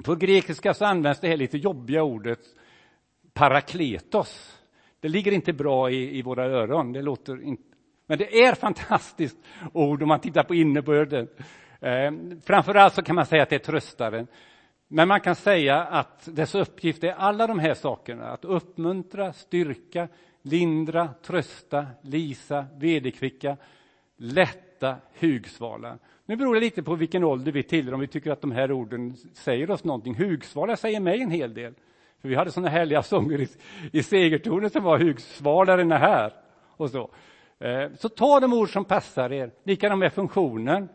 På 0.04 0.16
grekiska 0.16 0.74
så 0.74 0.86
används 0.86 1.20
det 1.20 1.28
här 1.28 1.38
lite 1.38 1.58
jobbiga 1.58 2.04
ordet 2.04 2.40
parakletos. 3.34 4.62
Det 5.00 5.08
ligger 5.08 5.32
inte 5.32 5.54
bra 5.54 5.90
i, 5.90 6.18
i 6.18 6.22
våra 6.22 6.46
öron. 6.46 6.94
Det 6.94 7.02
låter 7.02 7.44
inte, 7.44 7.64
men 8.08 8.18
det 8.18 8.44
är 8.44 8.56
fantastiskt 8.56 9.38
ord 9.74 10.02
om 10.02 10.08
man 10.08 10.20
tittar 10.20 10.44
på 10.44 10.56
innebörden. 10.56 11.28
Eh, 11.80 12.12
framförallt 12.46 12.94
så 12.94 13.02
kan 13.02 13.16
man 13.16 13.26
säga 13.26 13.44
att 13.44 13.50
det 13.50 13.56
är 13.56 13.60
tröstaren. 13.60 14.28
Men 14.88 15.08
man 15.08 15.22
kan 15.22 15.36
säga 15.36 15.84
att 15.84 16.36
dess 16.36 16.56
uppgift 16.56 17.04
är 17.04 17.14
alla 17.14 17.48
de 17.48 17.60
här 17.60 17.74
sakerna. 17.74 18.28
Att 18.28 18.46
uppmuntra, 18.46 19.34
styrka, 19.34 20.08
lindra, 20.42 21.10
trösta, 21.22 21.86
lisa, 22.02 22.66
vederkvicka, 22.78 23.58
lätta, 24.18 24.96
hugsvala. 25.20 25.98
Nu 26.26 26.36
beror 26.36 26.54
det 26.54 26.60
lite 26.60 26.84
på 26.84 26.96
vilken 26.96 27.24
ålder 27.24 27.52
vi 27.52 27.64
tillhör, 27.64 27.94
om 27.94 28.00
vi 28.00 28.08
tycker 28.08 28.32
att 28.32 28.42
de 28.42 28.52
här 28.52 28.72
orden 28.72 29.16
säger 29.34 29.72
oss 29.72 29.84
någonting. 29.84 30.16
Hugsvala 30.16 30.78
säger 30.78 31.00
mig 31.00 31.22
en 31.22 31.32
hel 31.32 31.54
del. 31.54 31.74
För 32.22 32.30
vi 32.30 32.36
hade 32.36 32.52
såna 32.52 32.70
härliga 32.70 33.04
sånger 33.04 33.42
i, 33.42 33.48
i 33.92 34.04
segertonen 34.04 34.70
som 34.70 34.84
var 34.84 34.98
hugsvalaren 34.98 35.92
är 35.92 36.00
här. 36.00 36.34
Och 36.78 36.90
så. 36.90 37.10
Eh, 37.60 37.92
så 37.98 38.10
ta 38.10 38.40
de 38.40 38.54
ord 38.54 38.74
som 38.74 38.86
passar 38.86 39.34
er. 39.34 39.52
Likadant 39.64 40.00
med 40.00 40.14
funktionen 40.14 40.90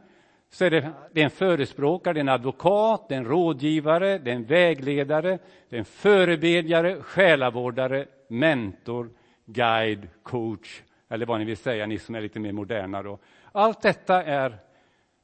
så 0.51 0.65
är 0.65 0.71
det, 0.71 0.91
det 1.13 1.21
är 1.21 1.25
en 1.25 1.31
förespråkare, 1.31 2.15
det 2.15 2.19
är 2.19 2.21
en 2.21 2.29
advokat, 2.29 3.09
det 3.09 3.15
är 3.15 3.19
en 3.19 3.25
rådgivare, 3.25 4.19
det 4.19 4.31
är 4.31 4.35
en 4.35 4.45
vägledare, 4.45 5.39
det 5.69 5.77
är 5.77 5.79
en 5.79 5.85
förebedjare, 5.85 7.03
själavårdare, 7.03 8.07
mentor, 8.29 9.11
guide, 9.47 10.09
coach 10.23 10.83
eller 11.09 11.27
vad 11.27 11.39
ni 11.39 11.45
vill 11.45 11.57
säga, 11.57 11.87
ni 11.87 11.99
som 11.99 12.15
är 12.15 12.21
lite 12.21 12.39
mer 12.39 12.53
moderna. 12.53 13.03
Då. 13.03 13.19
Allt 13.53 13.83
detta 13.83 14.23
är 14.23 14.59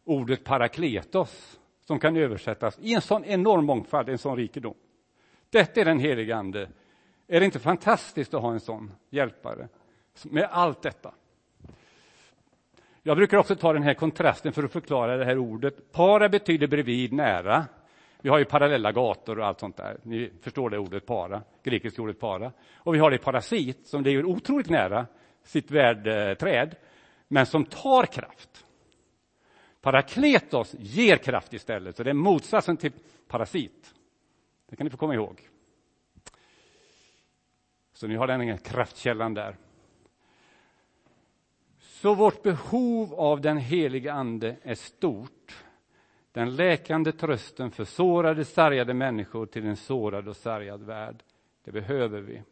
ordet 0.06 0.44
parakletos 0.44 1.60
som 1.84 1.98
kan 1.98 2.16
översättas 2.16 2.78
i 2.82 2.94
en 2.94 3.00
sån 3.00 3.24
enorm 3.24 3.64
mångfald, 3.64 4.08
en 4.08 4.18
sån 4.18 4.36
rikedom. 4.36 4.74
Detta 5.50 5.80
är 5.80 5.84
den 5.84 5.98
helige 5.98 6.36
Ande. 6.36 6.68
Är 7.28 7.40
det 7.40 7.46
inte 7.46 7.58
fantastiskt 7.58 8.34
att 8.34 8.42
ha 8.42 8.52
en 8.52 8.60
sån 8.60 8.92
hjälpare 9.10 9.68
med 10.24 10.48
allt 10.50 10.82
detta? 10.82 11.14
Jag 13.02 13.16
brukar 13.16 13.38
också 13.38 13.56
ta 13.56 13.72
den 13.72 13.82
här 13.82 13.94
kontrasten 13.94 14.52
för 14.52 14.62
att 14.62 14.72
förklara 14.72 15.16
det 15.16 15.24
här 15.24 15.38
ordet. 15.38 15.92
Para 15.92 16.28
betyder 16.28 16.66
bredvid, 16.66 17.12
nära. 17.12 17.66
Vi 18.20 18.28
har 18.28 18.38
ju 18.38 18.44
parallella 18.44 18.92
gator 18.92 19.38
och 19.38 19.46
allt 19.46 19.60
sånt 19.60 19.76
där. 19.76 19.98
Ni 20.02 20.30
förstår 20.40 20.70
det 20.70 20.78
ordet 20.78 21.06
para, 21.06 21.42
grekiska 21.62 22.02
ordet 22.02 22.20
para. 22.20 22.52
Och 22.74 22.94
vi 22.94 22.98
har 22.98 23.10
det 23.10 23.18
parasit 23.18 23.86
som 23.86 24.02
ligger 24.02 24.24
otroligt 24.24 24.70
nära 24.70 25.06
sitt 25.42 25.70
värdträd, 25.70 26.76
men 27.28 27.46
som 27.46 27.64
tar 27.64 28.06
kraft. 28.06 28.65
Parakletos 29.86 30.74
ger 30.78 31.16
kraft 31.16 31.52
istället, 31.52 31.96
så 31.96 32.02
det 32.02 32.10
är 32.10 32.14
motsatsen 32.14 32.76
till 32.76 32.92
parasit. 33.28 33.94
Det 34.68 34.76
kan 34.76 34.84
ni 34.84 34.90
få 34.90 34.96
komma 34.96 35.14
ihåg. 35.14 35.48
Så 37.92 38.06
ni 38.06 38.14
har 38.14 38.26
den 38.26 38.58
kraftkällan 38.58 39.34
där. 39.34 39.56
Så 41.78 42.14
vårt 42.14 42.42
behov 42.42 43.14
av 43.14 43.40
den 43.40 43.56
heliga 43.56 44.12
Ande 44.12 44.56
är 44.62 44.74
stort. 44.74 45.64
Den 46.32 46.56
läkande 46.56 47.12
trösten 47.12 47.70
för 47.70 47.84
sårade, 47.84 48.44
sargade 48.44 48.94
människor 48.94 49.46
till 49.46 49.66
en 49.66 49.76
sårad 49.76 50.28
och 50.28 50.36
sargad 50.36 50.82
värld. 50.82 51.22
Det 51.64 51.72
behöver 51.72 52.20
vi. 52.20 52.42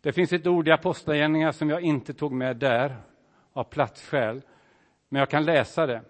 Det 0.00 0.12
finns 0.12 0.32
ett 0.32 0.46
ord 0.46 0.68
i 0.68 0.70
Apostlagärningarna 0.70 1.52
som 1.52 1.70
jag 1.70 1.82
inte 1.82 2.14
tog 2.14 2.32
med 2.32 2.56
där, 2.56 2.96
av 3.52 3.64
platsskäl, 3.64 4.42
men 5.08 5.18
jag 5.18 5.30
kan 5.30 5.44
läsa 5.44 5.86
det. 5.86 6.02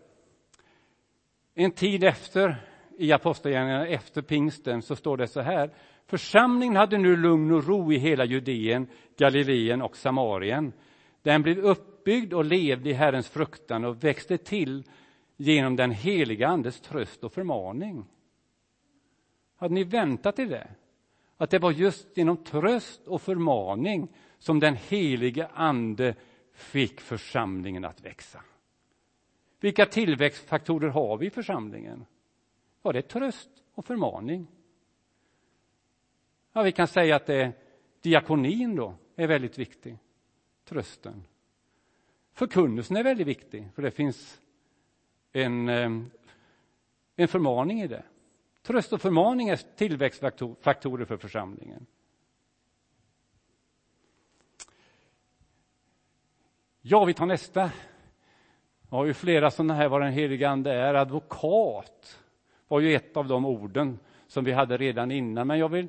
En 1.55 1.71
tid 1.71 2.05
efter, 2.05 2.57
i 2.99 3.13
Apostlagärningarna, 3.13 3.87
efter 3.87 4.23
pingsten, 4.23 4.83
så 4.83 4.97
står 4.97 5.17
det 5.17 5.29
så 5.29 5.41
här. 5.41 5.71
Församlingen 6.07 6.77
hade 6.77 6.99
nu 6.99 7.17
lugn 7.17 7.53
och 7.53 7.67
ro 7.67 7.93
i 7.93 7.99
hela 7.99 8.25
Judeen, 8.25 8.87
Galileen 9.17 9.83
och 9.83 9.97
Samarien. 9.97 10.73
Den 11.23 11.43
blev 11.43 11.59
uppbyggd 11.59 12.33
och 12.33 12.45
levde 12.45 12.91
i 12.91 12.93
Herrens 12.93 13.29
fruktan 13.29 13.85
och 13.85 14.05
växte 14.05 14.39
till 14.39 14.85
genom 15.37 15.77
den 15.77 15.91
heliga 15.91 16.49
Andes 16.49 16.81
tröst 16.81 17.25
och 17.25 17.33
förmaning. 17.33 18.05
Hade 19.57 19.75
ni 19.75 19.85
väntat 19.85 20.37
till 20.37 20.49
det? 20.49 20.69
Att 21.37 21.51
det 21.51 21.59
var 21.59 21.71
just 21.71 22.17
genom 22.17 22.37
tröst 22.37 23.07
och 23.07 23.23
förmaning 23.23 24.09
som 24.39 24.61
den 24.61 24.77
helige 24.77 25.49
Ande 25.55 26.15
fick 26.53 27.01
församlingen 27.01 27.85
att 27.85 28.05
växa. 28.05 28.43
Vilka 29.61 29.87
tillväxtfaktorer 29.87 30.89
har 30.89 31.17
vi 31.17 31.27
i 31.27 31.31
församlingen? 31.31 32.07
Ja, 32.83 32.93
det 32.93 32.99
är 32.99 33.03
tröst 33.03 33.51
och 33.75 33.85
förmaning. 33.85 34.47
Ja, 36.53 36.63
vi 36.63 36.73
kan 36.73 36.89
säga 36.89 37.17
att 37.17 37.27
det 37.27 37.43
är 37.43 37.53
diakonin 38.01 38.77
då 38.77 38.95
är 39.17 39.27
väldigt 39.27 39.59
viktig 39.59 39.99
trösten. 40.65 41.25
Förkunnelsen 42.33 42.97
är 42.97 43.05
väldigt 43.05 43.27
viktig, 43.27 43.69
för 43.75 43.83
det 43.83 43.91
finns 43.91 44.41
en, 45.33 45.69
eh, 45.69 45.91
en 47.17 47.29
förmaning 47.29 47.81
i 47.81 47.87
det. 47.87 48.05
Tröst 48.63 48.93
och 48.93 49.01
förmaning 49.01 49.49
är 49.49 49.57
tillväxtfaktorer 49.57 51.05
för 51.05 51.17
församlingen. 51.17 51.87
Ja, 56.81 57.05
vi 57.05 57.15
tar 57.15 57.27
nästa. 57.27 57.71
Jag 58.91 58.99
har 58.99 59.05
ju 59.05 59.15
flera 59.15 59.51
sådana 59.51 59.75
här, 59.75 59.89
vad 59.89 60.01
den 60.01 60.13
helige 60.13 60.49
Ande 60.49 60.73
är. 60.73 60.95
Advokat 60.95 62.19
var 62.69 62.81
ju 62.81 62.95
ett 62.95 63.17
av 63.17 63.29
de 63.29 63.45
orden 63.45 63.99
som 64.27 64.45
vi 64.45 64.53
hade 64.53 64.77
redan 64.77 65.11
innan, 65.11 65.47
men 65.47 65.59
jag 65.59 65.69
vill 65.69 65.89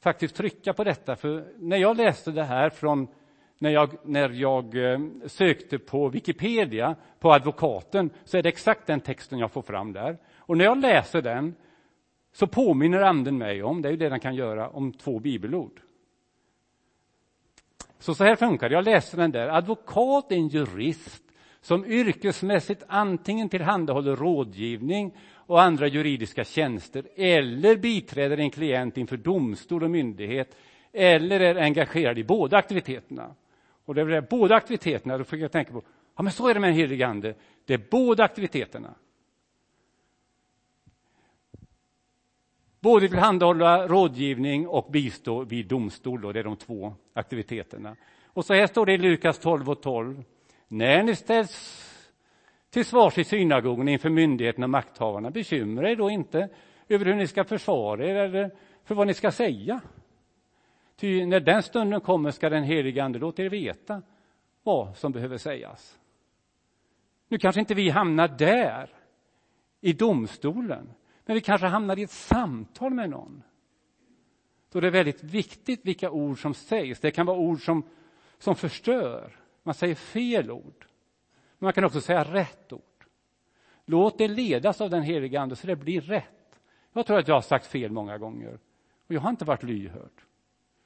faktiskt 0.00 0.34
trycka 0.36 0.72
på 0.72 0.84
detta, 0.84 1.16
för 1.16 1.44
när 1.58 1.76
jag 1.76 1.96
läste 1.96 2.30
det 2.30 2.44
här 2.44 2.70
från 2.70 3.08
när 3.58 3.70
jag, 3.70 3.96
när 4.02 4.28
jag 4.28 4.92
eh, 4.92 5.00
sökte 5.26 5.78
på 5.78 6.08
Wikipedia 6.08 6.96
på 7.18 7.32
advokaten 7.32 8.10
så 8.24 8.38
är 8.38 8.42
det 8.42 8.48
exakt 8.48 8.86
den 8.86 9.00
texten 9.00 9.38
jag 9.38 9.50
får 9.50 9.62
fram 9.62 9.92
där. 9.92 10.18
Och 10.36 10.56
när 10.56 10.64
jag 10.64 10.78
läser 10.78 11.22
den 11.22 11.54
så 12.32 12.46
påminner 12.46 13.00
anden 13.00 13.38
mig 13.38 13.62
om, 13.62 13.82
det 13.82 13.88
är 13.88 13.90
ju 13.90 13.96
det 13.96 14.08
den 14.08 14.20
kan 14.20 14.34
göra, 14.34 14.68
om 14.68 14.92
två 14.92 15.18
bibelord. 15.18 15.80
Så 17.98 18.14
så 18.14 18.24
här 18.24 18.36
funkar 18.36 18.68
det, 18.68 18.74
jag 18.74 18.84
läser 18.84 19.18
den 19.18 19.30
där. 19.30 19.48
Advokat 19.48 20.32
är 20.32 20.36
en 20.36 20.48
jurist 20.48 21.29
som 21.60 21.84
yrkesmässigt 21.84 22.82
antingen 22.88 23.48
tillhandahåller 23.48 24.16
rådgivning 24.16 25.16
och 25.34 25.62
andra 25.62 25.86
juridiska 25.86 26.44
tjänster 26.44 27.08
eller 27.16 27.76
biträder 27.76 28.38
en 28.38 28.50
klient 28.50 28.96
inför 28.96 29.16
domstol 29.16 29.82
och 29.82 29.90
myndighet 29.90 30.56
eller 30.92 31.40
är 31.40 31.54
engagerad 31.54 32.18
i 32.18 32.24
båda 32.24 32.56
aktiviteterna. 32.56 33.34
Och 33.84 33.94
det 33.94 34.00
är 34.00 34.20
båda 34.30 34.54
aktiviteterna, 34.54 35.18
då 35.18 35.24
fick 35.24 35.40
jag 35.40 35.52
tänka 35.52 35.72
på, 35.72 35.82
ja 36.16 36.22
men 36.22 36.32
så 36.32 36.48
är 36.48 36.54
det 36.54 36.60
med 36.60 36.70
den 36.70 36.76
helige 36.76 37.06
Ande, 37.06 37.34
det 37.64 37.74
är 37.74 37.80
båda 37.90 38.24
aktiviteterna. 38.24 38.94
Både 42.80 43.08
tillhandahålla 43.08 43.86
rådgivning 43.88 44.68
och 44.68 44.92
bistå 44.92 45.44
vid 45.44 45.66
domstol, 45.66 46.20
då, 46.20 46.32
det 46.32 46.40
är 46.40 46.44
de 46.44 46.56
två 46.56 46.94
aktiviteterna. 47.12 47.96
Och 48.26 48.44
så 48.44 48.54
här 48.54 48.66
står 48.66 48.86
det 48.86 48.92
i 48.92 48.98
Lukas 48.98 49.38
12 49.38 49.70
och 49.70 49.82
12. 49.82 50.24
När 50.72 51.02
ni 51.02 51.16
ställs 51.16 51.86
till 52.70 52.84
svars 52.84 53.18
i 53.18 53.24
synagogan 53.24 53.88
inför 53.88 54.10
myndigheterna 54.10 54.66
och 54.66 54.70
makthavarna, 54.70 55.30
bekymra 55.30 55.90
er 55.90 55.96
då 55.96 56.10
inte 56.10 56.48
över 56.88 57.04
hur 57.04 57.14
ni 57.14 57.26
ska 57.26 57.44
försvara 57.44 58.06
er 58.06 58.14
eller 58.14 58.50
för 58.84 58.94
vad 58.94 59.06
ni 59.06 59.14
ska 59.14 59.30
säga. 59.30 59.80
Ty 60.96 61.26
när 61.26 61.40
den 61.40 61.62
stunden 61.62 62.00
kommer 62.00 62.30
ska 62.30 62.50
den 62.50 62.62
helige 62.62 63.04
Ande 63.04 63.18
låta 63.18 63.42
er 63.42 63.48
veta 63.48 64.02
vad 64.62 64.96
som 64.96 65.12
behöver 65.12 65.36
sägas. 65.36 65.98
Nu 67.28 67.38
kanske 67.38 67.60
inte 67.60 67.74
vi 67.74 67.90
hamnar 67.90 68.28
där, 68.28 68.90
i 69.80 69.92
domstolen, 69.92 70.92
men 71.26 71.34
vi 71.34 71.40
kanske 71.40 71.66
hamnar 71.66 71.98
i 71.98 72.02
ett 72.02 72.10
samtal 72.10 72.94
med 72.94 73.10
någon. 73.10 73.42
Då 74.72 74.78
är 74.78 74.82
det 74.82 74.90
väldigt 74.90 75.22
viktigt 75.22 75.80
vilka 75.84 76.10
ord 76.10 76.42
som 76.42 76.54
sägs. 76.54 77.00
Det 77.00 77.10
kan 77.10 77.26
vara 77.26 77.38
ord 77.38 77.64
som, 77.64 77.82
som 78.38 78.56
förstör. 78.56 79.39
Man 79.62 79.74
säger 79.74 79.94
fel 79.94 80.50
ord. 80.50 80.86
Men 81.58 81.66
man 81.66 81.72
kan 81.72 81.84
också 81.84 82.00
säga 82.00 82.24
rätt 82.24 82.72
ord. 82.72 82.82
Låt 83.84 84.18
det 84.18 84.28
ledas 84.28 84.80
av 84.80 84.90
den 84.90 85.02
helige 85.02 85.40
Ande 85.40 85.56
så 85.56 85.66
det 85.66 85.76
blir 85.76 86.00
rätt. 86.00 86.60
Jag 86.92 87.06
tror 87.06 87.18
att 87.18 87.28
jag 87.28 87.34
har 87.34 87.40
sagt 87.40 87.66
fel 87.66 87.90
många 87.90 88.18
gånger 88.18 88.58
och 89.06 89.14
jag 89.14 89.20
har 89.20 89.30
inte 89.30 89.44
varit 89.44 89.62
lyhörd. 89.62 90.22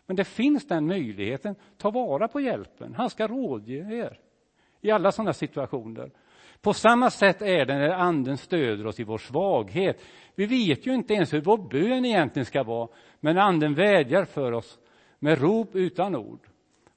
Men 0.07 0.17
det 0.17 0.25
finns 0.25 0.67
den 0.67 0.87
möjligheten. 0.87 1.55
Ta 1.77 1.91
vara 1.91 2.29
på 2.29 2.41
hjälpen. 2.41 2.95
Han 2.95 3.11
ska 3.11 3.27
rådge 3.27 3.73
er 3.75 4.19
i 4.81 4.91
alla 4.91 5.13
sådana 5.13 5.33
situationer. 5.33 6.11
På 6.61 6.73
samma 6.73 7.11
sätt 7.11 7.43
är 7.43 7.65
det 7.65 7.79
när 7.79 7.91
Anden 7.91 8.37
stöder 8.37 8.87
oss 8.87 9.01
i 9.01 9.05
vår 9.05 9.19
svaghet. 9.19 10.03
Vi 10.35 10.47
vet 10.47 10.87
ju 10.87 10.95
inte 10.95 11.15
ens 11.15 11.33
hur 11.33 11.41
vår 11.41 11.59
bön 11.59 12.05
egentligen 12.05 12.47
ska 12.47 12.63
vara, 12.63 12.89
men 13.21 13.39
Anden 13.39 13.75
vädjar 13.75 14.25
för 14.25 14.53
oss 14.53 14.79
med 15.19 15.41
rop 15.41 15.75
utan 15.75 16.17
ord. 16.17 16.49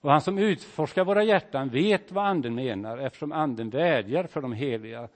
Och 0.08 0.14
han 0.14 0.22
som 0.22 0.38
utforskar 0.38 1.06
våra 1.06 1.24
hjärtan 1.24 1.70
vet 1.70 2.12
vad 2.12 2.26
Anden 2.26 2.56
menar 2.56 2.98
eftersom 2.98 3.32
Anden 3.32 3.70
vädjar 3.70 4.24
för 4.24 4.42
de 4.42 4.54
heliga 4.54 5.10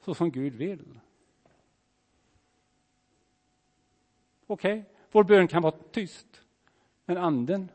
så 0.00 0.14
som 0.14 0.30
Gud 0.30 0.54
vill. 0.54 1.00
Okej, 4.46 4.78
okay. 4.80 4.92
vår 5.10 5.24
bön 5.24 5.48
kan 5.48 5.62
vara 5.62 5.74
tyst, 5.92 6.42
men 7.04 7.16
Anden 7.16 7.70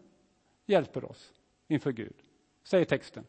hjälper 0.66 1.06
oss 1.06 1.34
inför 1.68 1.92
Gud, 1.92 2.16
säger 2.64 2.86
texten. 2.86 3.24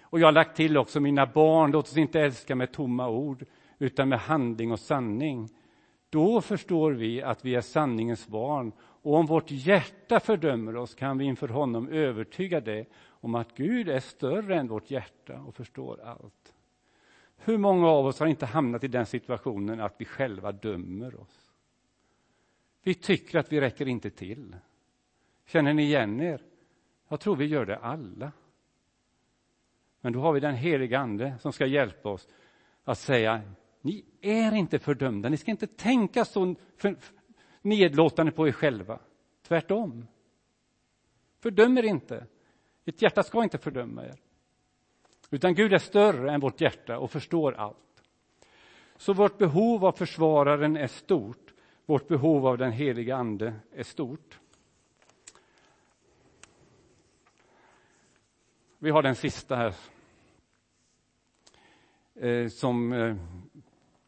Och 0.00 0.20
jag 0.20 0.26
har 0.26 0.32
lagt 0.32 0.56
till 0.56 0.76
också, 0.76 1.00
mina 1.00 1.26
barn, 1.26 1.70
låt 1.70 1.84
oss 1.84 1.96
inte 1.96 2.20
älska 2.20 2.54
med 2.54 2.72
tomma 2.72 3.08
ord, 3.08 3.44
utan 3.78 4.08
med 4.08 4.18
handling 4.18 4.72
och 4.72 4.80
sanning. 4.80 5.48
Då 6.10 6.40
förstår 6.40 6.92
vi 6.92 7.22
att 7.22 7.44
vi 7.44 7.54
är 7.54 7.60
sanningens 7.60 8.28
barn 8.28 8.72
och 9.02 9.14
om 9.14 9.26
vårt 9.26 9.50
hjärta 9.50 10.20
fördömer 10.20 10.76
oss 10.76 10.94
kan 10.94 11.18
vi 11.18 11.24
inför 11.24 11.48
honom 11.48 11.88
övertyga 11.88 12.60
det 12.60 12.86
om 13.06 13.34
att 13.34 13.56
Gud 13.56 13.88
är 13.88 14.00
större 14.00 14.56
än 14.56 14.68
vårt 14.68 14.90
hjärta 14.90 15.40
och 15.40 15.54
förstår 15.54 16.00
allt. 16.04 16.54
Hur 17.36 17.58
många 17.58 17.88
av 17.88 18.06
oss 18.06 18.20
har 18.20 18.26
inte 18.26 18.46
hamnat 18.46 18.84
i 18.84 18.88
den 18.88 19.06
situationen 19.06 19.80
att 19.80 19.94
vi 19.98 20.04
själva 20.04 20.52
dömer 20.52 21.20
oss? 21.20 21.50
Vi 22.82 22.94
tycker 22.94 23.38
att 23.38 23.52
vi 23.52 23.60
räcker 23.60 23.88
inte 23.88 24.10
till. 24.10 24.56
Känner 25.46 25.74
ni 25.74 25.82
igen 25.82 26.20
er? 26.20 26.42
Jag 27.08 27.20
tror 27.20 27.36
vi 27.36 27.46
gör 27.46 27.66
det 27.66 27.78
alla. 27.78 28.32
Men 30.00 30.12
då 30.12 30.20
har 30.20 30.32
vi 30.32 30.40
den 30.40 30.54
heliga 30.54 30.98
Ande 30.98 31.34
som 31.40 31.52
ska 31.52 31.66
hjälpa 31.66 32.08
oss 32.08 32.28
att 32.84 32.98
säga 32.98 33.40
ni 33.80 34.04
är 34.20 34.54
inte 34.54 34.78
fördömda, 34.78 35.28
ni 35.28 35.36
ska 35.36 35.50
inte 35.50 35.66
tänka 35.66 36.24
så 36.24 36.54
nedlåtande 37.62 38.32
på 38.32 38.48
er 38.48 38.52
själva. 38.52 38.98
Tvärtom. 39.42 40.06
Fördöm 41.38 41.78
er 41.78 41.82
inte. 41.82 42.26
Ert 42.84 43.02
hjärta 43.02 43.22
ska 43.22 43.42
inte 43.42 43.58
fördöma 43.58 44.04
er. 44.04 44.16
Utan 45.30 45.54
Gud 45.54 45.72
är 45.72 45.78
större 45.78 46.32
än 46.32 46.40
vårt 46.40 46.60
hjärta 46.60 46.98
och 46.98 47.10
förstår 47.10 47.52
allt. 47.52 47.76
Så 48.96 49.12
vårt 49.12 49.38
behov 49.38 49.84
av 49.84 49.92
försvararen 49.92 50.76
är 50.76 50.86
stort. 50.86 51.54
Vårt 51.86 52.08
behov 52.08 52.46
av 52.46 52.58
den 52.58 52.72
heliga 52.72 53.16
Ande 53.16 53.54
är 53.72 53.82
stort. 53.82 54.40
Vi 58.78 58.90
har 58.90 59.02
den 59.02 59.14
sista 59.14 59.56
här. 59.56 59.74
Eh, 62.14 62.48
som 62.48 62.92
eh, 62.92 63.16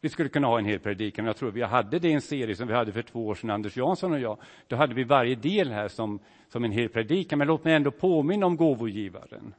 vi 0.03 0.09
skulle 0.09 0.29
kunna 0.29 0.47
ha 0.47 0.59
en 0.59 0.65
hel 0.65 0.79
predikan. 0.79 1.25
Jag 1.25 1.37
tror 1.37 1.51
vi 1.51 1.61
hade 1.61 1.99
det 1.99 2.07
i 2.07 2.13
en 2.13 2.21
serie 2.21 2.55
som 2.55 2.67
vi 2.67 2.73
hade 2.73 2.91
för 2.91 3.01
två 3.01 3.27
år 3.27 3.35
sedan, 3.35 3.49
Anders 3.49 3.77
Jansson 3.77 4.11
och 4.11 4.19
jag. 4.19 4.37
Då 4.67 4.75
hade 4.75 4.93
vi 4.93 5.03
varje 5.03 5.35
del 5.35 5.71
här 5.71 5.87
som, 5.87 6.19
som 6.47 6.63
en 6.63 6.71
hel 6.71 6.89
predikan. 6.89 7.39
Men 7.39 7.47
låt 7.47 7.63
mig 7.63 7.73
ändå 7.73 7.91
påminna 7.91 8.45
om 8.45 8.55
gåvogivaren. 8.55 9.53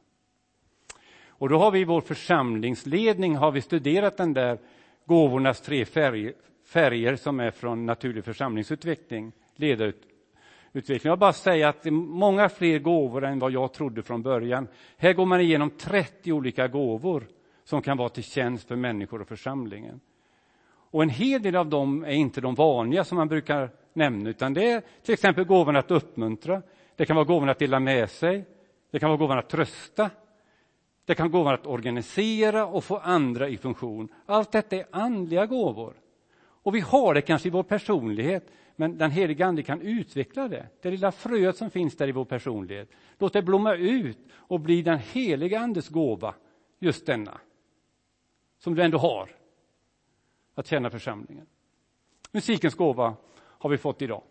Och 1.27 1.49
då 1.49 1.57
har 1.57 1.71
vi 1.71 1.79
i 1.79 1.83
vår 1.83 2.01
församlingsledning 2.01 3.35
har 3.35 3.51
vi 3.51 3.61
studerat 3.61 4.17
den 4.17 4.33
där 4.33 4.57
gåvornas 5.05 5.61
tre 5.61 5.85
färger, 5.85 6.33
färger 6.65 7.15
som 7.15 7.39
är 7.39 7.51
från 7.51 7.85
naturlig 7.85 8.25
församlingsutveckling, 8.25 9.31
ledarutveckling. 9.55 10.99
Jag 11.03 11.19
bara 11.19 11.33
säga 11.33 11.69
att 11.69 11.83
det 11.83 11.89
är 11.89 11.91
många 11.91 12.49
fler 12.49 12.79
gåvor 12.79 13.25
än 13.25 13.39
vad 13.39 13.51
jag 13.51 13.73
trodde 13.73 14.03
från 14.03 14.21
början. 14.21 14.67
Här 14.97 15.13
går 15.13 15.25
man 15.25 15.41
igenom 15.41 15.69
30 15.69 16.31
olika 16.31 16.67
gåvor 16.67 17.27
som 17.63 17.81
kan 17.81 17.97
vara 17.97 18.09
till 18.09 18.23
tjänst 18.23 18.67
för 18.67 18.75
människor 18.75 19.21
och 19.21 19.27
församlingen. 19.27 19.99
Och 20.95 21.03
en 21.03 21.09
hel 21.09 21.41
del 21.41 21.55
av 21.55 21.69
dem 21.69 22.03
är 22.03 22.11
inte 22.11 22.41
de 22.41 22.55
vanliga 22.55 23.03
som 23.03 23.17
man 23.17 23.27
brukar 23.27 23.69
nämna, 23.93 24.29
utan 24.29 24.53
det 24.53 24.71
är 24.71 24.81
till 25.03 25.13
exempel 25.13 25.43
gåvan 25.43 25.75
att 25.75 25.91
uppmuntra, 25.91 26.61
det 26.95 27.05
kan 27.05 27.15
vara 27.15 27.25
gåvan 27.25 27.49
att 27.49 27.59
dela 27.59 27.79
med 27.79 28.09
sig, 28.09 28.45
det 28.91 28.99
kan 28.99 29.09
vara 29.09 29.17
gåvan 29.17 29.37
att 29.37 29.49
trösta, 29.49 30.09
det 31.05 31.15
kan 31.15 31.31
vara 31.31 31.39
gåvan 31.39 31.53
att 31.53 31.67
organisera 31.67 32.65
och 32.65 32.83
få 32.83 32.97
andra 32.97 33.49
i 33.49 33.57
funktion. 33.57 34.07
Allt 34.25 34.51
detta 34.51 34.75
är 34.75 34.85
andliga 34.91 35.45
gåvor. 35.45 35.93
Och 36.37 36.75
vi 36.75 36.79
har 36.79 37.13
det 37.13 37.21
kanske 37.21 37.47
i 37.47 37.51
vår 37.51 37.63
personlighet, 37.63 38.51
men 38.75 38.97
den 38.97 39.11
heliga 39.11 39.45
Ande 39.45 39.63
kan 39.63 39.81
utveckla 39.81 40.47
det. 40.47 40.67
Det 40.81 40.91
lilla 40.91 41.11
fröet 41.11 41.57
som 41.57 41.69
finns 41.69 41.97
där 41.97 42.07
i 42.07 42.11
vår 42.11 42.25
personlighet. 42.25 42.89
Låt 43.17 43.33
det 43.33 43.41
blomma 43.41 43.75
ut 43.75 44.19
och 44.33 44.59
bli 44.59 44.81
den 44.81 44.99
heliga 45.13 45.59
Andes 45.59 45.89
gåva, 45.89 46.33
just 46.79 47.05
denna, 47.05 47.37
som 48.59 48.75
du 48.75 48.83
ändå 48.83 48.97
har 48.97 49.29
att 50.55 50.67
tjäna 50.67 50.89
församlingen. 50.89 51.47
Musikens 52.31 52.75
gåva 52.75 53.15
har 53.35 53.69
vi 53.69 53.77
fått 53.77 54.01
idag. 54.01 54.23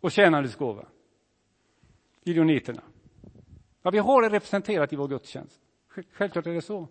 Och 0.00 0.12
tjänandets 0.12 0.56
gåva. 0.56 0.86
Gideoniterna. 2.24 2.82
Ja, 3.82 3.90
vi 3.90 3.98
har 3.98 4.22
det 4.22 4.28
representerat 4.28 4.92
i 4.92 4.96
vår 4.96 5.08
gudstjänst. 5.08 5.60
Självklart 5.88 6.46
är 6.46 6.54
det 6.54 6.62
så. 6.62 6.88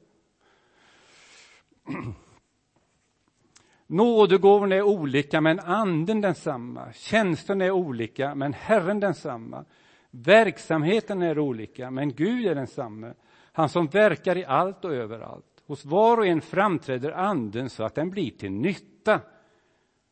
Nådegåvorna 3.88 4.76
är 4.76 4.82
olika, 4.82 5.41
men 5.41 5.60
anden 5.60 6.21
densamma. 6.21 6.93
Tjänsten 6.93 7.62
är 7.62 7.71
olika, 7.71 8.36
men 8.36 8.54
Herren 8.54 9.00
densamma. 9.00 9.65
Verksamheten 10.10 11.21
är 11.21 11.39
olika, 11.39 11.91
men 11.91 12.13
Gud 12.13 12.47
är 12.47 12.56
densamme. 12.56 13.13
Han 13.52 13.69
som 13.69 13.88
verkar 13.88 14.38
i 14.38 14.45
allt 14.45 14.86
och 14.86 14.93
överallt. 14.93 15.57
Hos 15.68 15.86
var 15.86 16.18
och 16.18 16.28
en 16.28 16.42
framträder 16.42 17.12
anden 17.12 17.70
så 17.70 17.84
att 17.84 17.96
den 17.96 18.10
blir 18.10 18.32
till 18.32 18.52
nytta. 18.52 19.22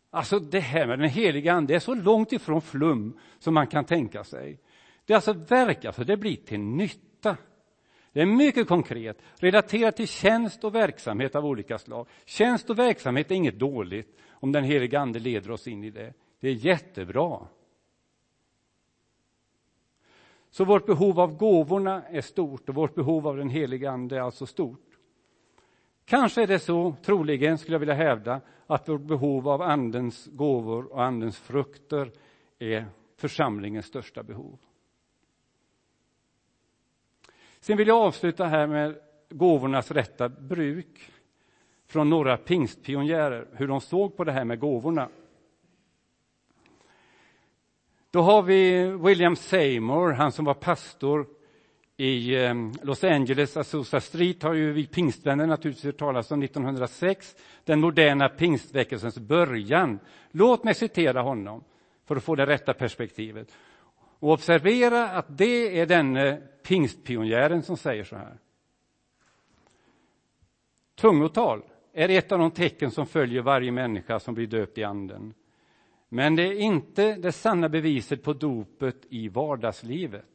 Alltså 0.10 0.40
det 0.40 0.60
här 0.60 0.88
med 0.88 1.00
den 1.00 1.10
heliga 1.10 1.54
ande 1.54 1.76
är 1.76 1.80
så 1.80 1.94
långt 1.94 2.32
ifrån 2.32 2.62
flum 2.62 3.20
som 3.40 3.54
man 3.54 3.68
kan 3.68 3.86
tänka 3.86 4.24
sig. 4.24 4.60
Det 5.06 5.14
alltså 5.14 5.34
verkar 5.34 5.82
så 5.82 5.88
alltså, 5.88 6.04
det 6.04 6.18
blir 6.18 6.36
till 6.36 6.60
nytta. 6.60 7.38
Det 8.14 8.22
är 8.22 8.26
mycket 8.26 8.68
konkret, 8.68 9.22
relaterat 9.36 9.96
till 9.96 10.08
tjänst 10.08 10.64
och 10.64 10.76
verksamhet 10.76 11.36
av 11.36 11.46
olika 11.46 11.78
slag. 11.78 12.08
Tjänst 12.26 12.70
och 12.70 12.80
verksamhet 12.80 13.32
är 13.32 13.36
inget 13.36 13.60
dåligt 13.60 14.18
om 14.30 14.52
den 14.52 14.64
heliga 14.64 15.00
ande 15.00 15.20
leder 15.20 15.52
oss 15.52 15.68
in 15.68 15.84
i 15.84 15.90
det. 15.90 16.14
Det 16.40 16.48
är 16.48 16.54
jättebra. 16.54 17.48
Så 20.50 20.66
vårt 20.66 20.86
behov 20.86 21.20
av 21.20 21.38
gåvorna 21.38 22.04
är 22.04 22.22
stort 22.22 22.70
och 22.70 22.76
vårt 22.76 22.96
behov 22.96 23.28
av 23.28 23.38
den 23.38 23.50
heliga 23.50 23.92
ande 23.92 24.16
är 24.16 24.22
alltså 24.22 24.46
stort. 24.46 24.95
Kanske 26.06 26.44
är 26.44 26.48
det 26.48 26.60
så, 26.60 26.96
troligen 27.02 27.58
skulle 27.58 27.76
jag 27.76 27.80
vilja 27.80 27.94
hävda, 27.94 28.42
att 28.68 28.90
vårt 28.90 29.02
behov 29.02 29.50
av 29.50 29.62
Andens 29.62 30.26
gåvor 30.32 30.94
och 30.94 31.04
Andens 31.04 31.40
frukter 31.40 32.12
är 32.60 32.86
församlingens 33.18 33.86
största 33.86 34.24
behov. 34.24 34.60
Sen 37.60 37.78
vill 37.78 37.88
jag 37.88 37.98
avsluta 37.98 38.46
här 38.46 38.68
med 38.68 39.00
gåvornas 39.30 39.92
rätta 39.92 40.30
bruk 40.30 41.12
från 41.88 42.10
några 42.10 42.38
pingstpionjärer, 42.38 43.48
hur 43.54 43.68
de 43.68 43.82
såg 43.82 44.18
på 44.18 44.24
det 44.24 44.32
här 44.32 44.46
med 44.46 44.60
gåvorna. 44.60 45.10
Då 48.12 48.22
har 48.22 48.42
vi 48.42 48.86
William 48.86 49.36
Seymour, 49.36 50.12
han 50.12 50.32
som 50.32 50.46
var 50.46 50.54
pastor 50.54 51.28
i 51.98 52.36
ehm, 52.36 52.74
Los 52.82 53.04
Angeles, 53.04 53.58
Azusa 53.58 54.00
Street, 54.00 54.44
har 54.44 54.54
ju 54.54 54.72
vi 54.72 54.88
pingstvänner 54.88 55.48
naturligtvis 55.48 55.86
hört 55.86 55.98
talas 55.98 56.32
om 56.32 56.44
1906, 56.44 57.36
den 57.64 57.80
moderna 57.80 58.30
pingstväckelsens 58.30 59.18
början. 59.18 60.00
Låt 60.32 60.64
mig 60.64 60.74
citera 60.74 61.22
honom 61.22 61.64
för 62.06 62.16
att 62.16 62.24
få 62.24 62.36
det 62.36 62.46
rätta 62.46 62.74
perspektivet. 62.74 63.58
Och 64.20 64.32
observera 64.32 65.10
att 65.10 65.38
det 65.38 65.80
är 65.80 65.86
denne 65.86 66.42
pingstpionjären 66.64 67.64
som 67.64 67.78
säger 67.78 68.04
så 68.04 68.16
här. 68.16 68.38
Tungotal 70.96 71.62
är 71.94 72.10
ett 72.10 72.32
av 72.32 72.40
de 72.40 72.52
tecken 72.52 72.92
som 72.92 73.06
följer 73.06 73.42
varje 73.42 73.72
människa 73.72 74.20
som 74.20 74.34
blir 74.34 74.48
döpt 74.48 74.78
i 74.78 74.84
anden. 74.84 75.34
Men 76.10 76.36
det 76.36 76.44
är 76.44 76.60
inte 76.60 77.16
det 77.16 77.32
sanna 77.32 77.70
beviset 77.70 78.24
på 78.24 78.34
dopet 78.34 79.06
i 79.10 79.28
vardagslivet. 79.28 80.35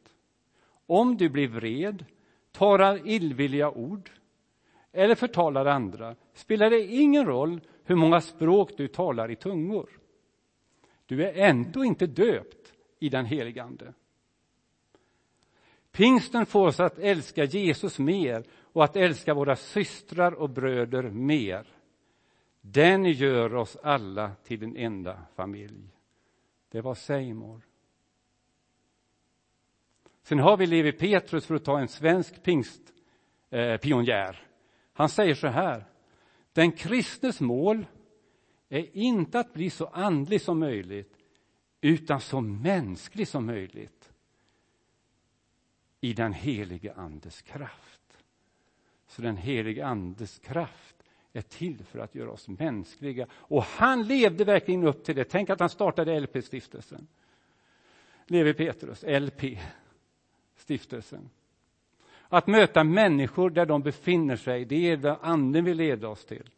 Om 0.91 1.17
du 1.17 1.29
blir 1.29 1.47
vred, 1.47 2.05
talar 2.51 3.07
illvilliga 3.07 3.71
ord 3.71 4.11
eller 4.91 5.15
förtalar 5.15 5.65
andra 5.65 6.15
spelar 6.33 6.69
det 6.69 6.85
ingen 6.85 7.25
roll 7.25 7.61
hur 7.83 7.95
många 7.95 8.21
språk 8.21 8.71
du 8.77 8.87
talar 8.87 9.31
i 9.31 9.35
tungor. 9.35 9.89
Du 11.05 11.23
är 11.23 11.33
ändå 11.49 11.83
inte 11.83 12.07
döpt 12.07 12.73
i 12.99 13.09
den 13.09 13.25
helige 13.25 13.63
Ande. 13.63 13.93
Pingsten 15.91 16.45
får 16.45 16.67
oss 16.67 16.79
att 16.79 16.99
älska 16.99 17.43
Jesus 17.43 17.99
mer 17.99 18.43
och 18.53 18.83
att 18.83 18.95
älska 18.95 19.33
våra 19.33 19.55
systrar 19.55 20.31
och 20.31 20.49
bröder 20.49 21.03
mer. 21.03 21.67
Den 22.61 23.05
gör 23.05 23.55
oss 23.55 23.77
alla 23.83 24.31
till 24.43 24.63
en 24.63 24.77
enda 24.77 25.21
familj. 25.35 25.95
Det 26.69 26.81
var 26.81 26.95
Seymour. 26.95 27.70
Sen 30.23 30.39
har 30.39 30.57
vi 30.57 30.67
Levi 30.67 30.91
Petrus, 30.91 31.45
för 31.45 31.55
att 31.55 31.63
ta 31.63 31.79
en 31.79 31.87
svensk 31.87 32.43
pingstpionjär. 32.43 34.29
Eh, 34.29 34.47
Han 34.93 35.09
säger 35.09 35.35
så 35.35 35.47
här. 35.47 35.85
Den 36.53 36.71
kristnes 36.71 37.39
mål 37.39 37.85
är 38.69 38.97
inte 38.97 39.39
att 39.39 39.53
bli 39.53 39.69
så 39.69 39.85
andlig 39.85 40.41
som 40.41 40.59
möjligt, 40.59 41.17
utan 41.81 42.21
så 42.21 42.41
mänsklig 42.41 43.27
som 43.27 43.45
möjligt 43.45 44.11
i 46.01 46.13
den 46.13 46.33
helige 46.33 46.93
Andes 46.93 47.41
kraft. 47.41 48.01
Så 49.07 49.21
den 49.21 49.37
helige 49.37 49.85
Andes 49.85 50.39
kraft 50.39 50.95
är 51.33 51.41
till 51.41 51.83
för 51.83 51.99
att 51.99 52.15
göra 52.15 52.31
oss 52.31 52.47
mänskliga. 52.47 53.27
Och 53.31 53.63
han 53.63 54.03
levde 54.03 54.43
verkligen 54.43 54.83
upp 54.83 55.03
till 55.03 55.15
det. 55.15 55.23
Tänk 55.23 55.49
att 55.49 55.59
han 55.59 55.69
startade 55.69 56.19
LP-stiftelsen. 56.19 57.07
Levi 58.27 58.53
Petrus, 58.53 59.03
LP, 59.07 59.59
stiftelsen. 60.61 61.29
Att 62.29 62.47
möta 62.47 62.83
människor 62.83 63.49
där 63.49 63.65
de 63.65 63.81
befinner 63.81 64.35
sig, 64.35 64.65
det 64.65 64.91
är 64.91 64.97
vad 64.97 65.17
anden 65.21 65.65
vill 65.65 65.77
leda 65.77 66.07
oss 66.07 66.25
till. 66.25 66.49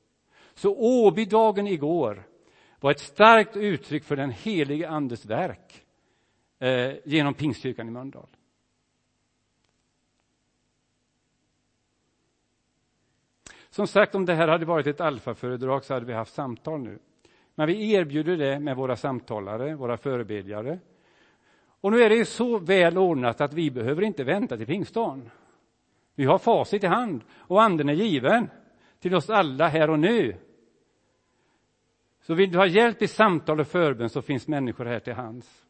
Så 0.53 0.75
Åbydagen 0.77 1.67
igår 1.67 2.23
var 2.79 2.91
ett 2.91 2.99
starkt 2.99 3.55
uttryck 3.57 4.03
för 4.03 4.15
den 4.15 4.31
helige 4.31 4.89
Andes 4.89 5.25
verk 5.25 5.83
eh, 6.59 6.93
genom 7.05 7.33
Pingstkyrkan 7.33 7.87
i 7.87 7.91
Mölndal. 7.91 8.27
Som 13.69 13.87
sagt, 13.87 14.15
om 14.15 14.25
det 14.25 14.33
här 14.33 14.47
hade 14.47 14.65
varit 14.65 14.87
ett 14.87 15.01
alfaföredrag 15.01 15.85
så 15.85 15.93
hade 15.93 16.05
vi 16.05 16.13
haft 16.13 16.33
samtal 16.33 16.81
nu. 16.81 16.99
Men 17.55 17.67
vi 17.67 17.93
erbjuder 17.93 18.37
det 18.37 18.59
med 18.59 18.75
våra 18.75 18.95
samtalare, 18.95 19.75
våra 19.75 19.97
förebedjare. 19.97 20.79
Och 21.83 21.91
nu 21.91 22.01
är 22.01 22.09
det 22.09 22.15
ju 22.15 22.25
så 22.25 22.59
väl 22.59 22.97
ordnat 22.97 23.41
att 23.41 23.53
vi 23.53 23.71
behöver 23.71 24.01
inte 24.01 24.23
vänta 24.23 24.57
till 24.57 24.65
pingstdagen. 24.65 25.29
Vi 26.15 26.25
har 26.25 26.37
facit 26.37 26.83
i 26.83 26.87
hand 26.87 27.23
och 27.37 27.63
anden 27.63 27.89
är 27.89 27.93
given 27.93 28.49
till 28.99 29.15
oss 29.15 29.29
alla 29.29 29.67
här 29.67 29.89
och 29.89 29.99
nu. 29.99 30.35
Så 32.21 32.33
vill 32.33 32.51
du 32.51 32.57
ha 32.57 32.65
hjälp 32.65 33.01
i 33.01 33.07
samtal 33.07 33.59
och 33.59 33.67
förbön 33.67 34.09
så 34.09 34.21
finns 34.21 34.47
människor 34.47 34.85
här 34.85 34.99
till 34.99 35.13
hands. 35.13 35.65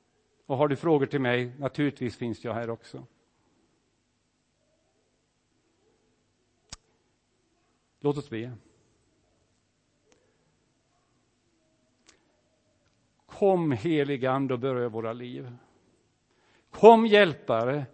Och 0.46 0.58
har 0.58 0.68
du 0.68 0.76
frågor 0.76 1.06
till 1.06 1.22
mig, 1.22 1.52
naturligtvis 1.58 2.18
finns 2.18 2.44
jag 2.44 2.54
här 2.54 2.70
också. 2.70 3.06
Låt 8.00 8.18
oss 8.18 8.30
be. 8.30 8.52
Kom 13.26 13.72
helig 13.72 14.26
Ande 14.26 14.54
och 14.54 14.60
berör 14.60 14.90
våra 14.90 15.14
liv. 15.14 15.58
Kom 16.74 17.06
hjälpare, 17.06 17.86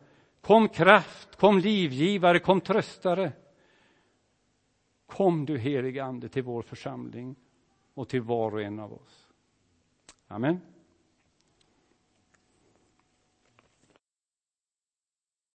kom 0.41 0.69
kraft, 0.69 1.35
kom 1.35 1.59
livgivare, 1.59 2.39
kom 2.39 2.61
tröstare. 2.61 3.31
Kom 5.05 5.45
du 5.45 5.57
helige 5.57 6.03
Ande 6.03 6.29
till 6.29 6.43
vår 6.43 6.61
församling 6.61 7.35
och 7.93 8.09
till 8.09 8.21
var 8.21 8.53
och 8.53 8.61
en 8.61 8.79
av 8.79 8.93
oss. 8.93 9.27
Amen. 10.27 10.59